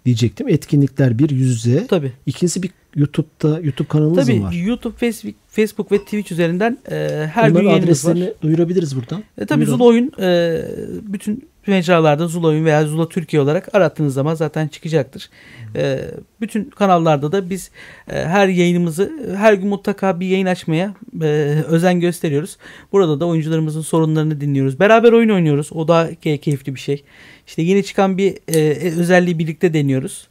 diyecektim. 0.05 0.47
Etkinlikler 0.49 1.19
bir 1.19 1.29
yüz 1.29 1.65
yüze. 1.65 1.87
Tabii. 1.87 2.11
İkincisi 2.25 2.63
bir 2.63 2.69
YouTube'da 2.95 3.59
YouTube 3.59 3.87
kanalınız 3.87 4.27
Tabii 4.27 4.39
mı 4.39 4.45
var? 4.45 4.51
YouTube, 4.51 4.97
Facebook, 4.97 5.35
Facebook 5.47 5.91
ve 5.91 5.97
Twitch 5.97 6.31
üzerinden 6.31 6.77
e, 6.91 6.95
her 7.33 7.49
Onların 7.49 7.61
gün 7.61 7.69
yayınımız 7.69 8.07
var. 8.07 8.17
duyurabiliriz 8.41 8.95
buradan. 8.95 9.23
E, 9.37 9.45
tabii 9.45 9.59
Buyurun. 9.65 9.77
Zula 9.77 9.83
Oyun 9.87 10.11
e, 10.21 10.61
bütün 11.01 11.47
mecralarda 11.67 12.27
Zula 12.27 12.47
Oyun 12.47 12.65
veya 12.65 12.85
Zula 12.85 13.09
Türkiye 13.09 13.41
olarak 13.41 13.75
arattığınız 13.75 14.13
zaman 14.13 14.35
zaten 14.35 14.67
çıkacaktır. 14.67 15.29
E, 15.75 15.99
bütün 16.41 16.63
kanallarda 16.63 17.31
da 17.31 17.49
biz 17.49 17.71
e, 18.11 18.25
her 18.25 18.47
yayınımızı 18.47 19.11
her 19.37 19.53
gün 19.53 19.67
mutlaka 19.67 20.19
bir 20.19 20.27
yayın 20.27 20.45
açmaya 20.45 20.93
e, 21.21 21.25
özen 21.67 21.99
gösteriyoruz. 21.99 22.57
Burada 22.91 23.19
da 23.19 23.25
oyuncularımızın 23.25 23.81
sorunlarını 23.81 24.41
dinliyoruz. 24.41 24.79
Beraber 24.79 25.11
oyun 25.11 25.29
oynuyoruz. 25.29 25.69
O 25.73 25.87
da 25.87 26.09
key- 26.23 26.37
keyifli 26.37 26.75
bir 26.75 26.79
şey. 26.79 27.03
İşte 27.47 27.61
yeni 27.61 27.83
çıkan 27.83 28.17
bir 28.17 28.37
e, 28.47 28.89
özelliği 28.99 29.39
birlikte 29.39 29.73
deniyoruz. 29.73 30.27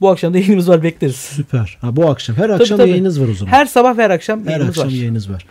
Bu 0.00 0.08
akşam 0.10 0.34
da 0.34 0.38
yayınımız 0.38 0.68
var 0.68 0.82
bekleriz. 0.82 1.16
Süper. 1.16 1.78
Ha, 1.80 1.96
bu 1.96 2.08
akşam. 2.10 2.36
Her 2.36 2.50
akşam 2.50 2.78
tabii. 2.78 2.90
yayınınız 2.90 3.20
var 3.20 3.28
o 3.28 3.34
zaman. 3.34 3.52
Her 3.52 3.66
sabah 3.66 3.98
ve 3.98 4.02
her 4.02 4.10
akşam 4.10 4.40
Her 4.40 4.46
yayınımız 4.50 4.70
akşam 4.78 4.86
var. 4.86 4.92
yayınız 4.92 5.30
var. 5.30 5.46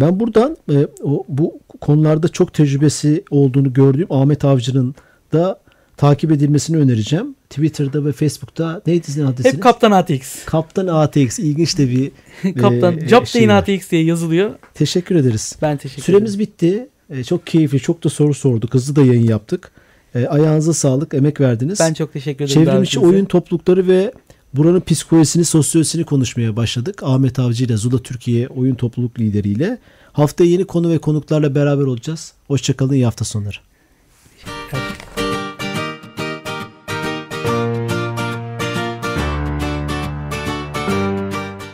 Ben 0.00 0.20
buradan 0.20 0.56
e, 0.72 0.86
o, 1.02 1.24
bu 1.28 1.60
konularda 1.80 2.28
çok 2.28 2.54
tecrübesi 2.54 3.24
olduğunu 3.30 3.72
gördüğüm 3.72 4.06
Ahmet 4.12 4.44
Avcı'nın 4.44 4.94
da 5.32 5.60
takip 5.96 6.32
edilmesini 6.32 6.76
önereceğim. 6.76 7.34
Twitter'da 7.50 8.04
ve 8.04 8.12
Facebook'ta 8.12 8.82
neydi 8.86 9.06
sizin 9.06 9.24
adresiniz? 9.26 9.54
Hep 9.54 9.62
Kaptan 9.62 9.90
ATX. 9.90 10.44
Kaptan 10.44 10.86
ATX 10.86 11.38
ilginç 11.38 11.78
de 11.78 11.88
bir 11.90 12.10
Kaptan 12.54 12.98
e, 12.98 13.08
Captain 13.08 13.48
var. 13.48 13.54
ATX 13.56 13.90
diye 13.90 14.04
yazılıyor. 14.04 14.50
Teşekkür 14.74 15.16
ederiz. 15.16 15.56
Ben 15.62 15.76
teşekkür 15.76 16.02
Süremiz 16.02 16.34
ederim. 16.34 16.40
bitti. 16.52 16.88
E, 17.10 17.24
çok 17.24 17.46
keyifli, 17.46 17.80
çok 17.80 18.04
da 18.04 18.08
soru 18.08 18.34
sorduk. 18.34 18.74
Hızlı 18.74 18.96
da 18.96 19.02
yayın 19.02 19.28
yaptık. 19.28 19.70
E, 20.14 20.26
ayağınıza 20.26 20.72
sağlık, 20.72 21.14
emek 21.14 21.40
verdiniz. 21.40 21.80
Ben 21.80 21.94
çok 21.94 22.12
teşekkür 22.12 22.44
ederim. 22.44 22.54
Çevrim 22.64 22.82
içi 22.82 22.96
davetinize. 22.96 23.16
oyun 23.16 23.24
toplulukları 23.24 23.88
ve 23.88 24.12
buranın 24.54 24.80
psikolojisini, 24.80 25.44
sosyolojisini 25.44 26.04
konuşmaya 26.04 26.56
başladık. 26.56 27.02
Ahmet 27.02 27.38
Avcı 27.38 27.64
ile 27.64 27.76
Zula 27.76 27.98
Türkiye 27.98 28.48
oyun 28.48 28.74
topluluk 28.74 29.18
lideriyle. 29.18 29.78
Haftaya 30.12 30.50
yeni 30.50 30.64
konu 30.64 30.90
ve 30.90 30.98
konuklarla 30.98 31.54
beraber 31.54 31.84
olacağız. 31.84 32.32
Hoşçakalın, 32.48 32.92
iyi 32.92 33.04
hafta 33.04 33.24
sonları. 33.24 33.56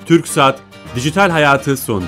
TürkSat 0.07 0.61
Dijital 0.97 1.31
Hayatı 1.31 1.77
sondu. 1.77 2.07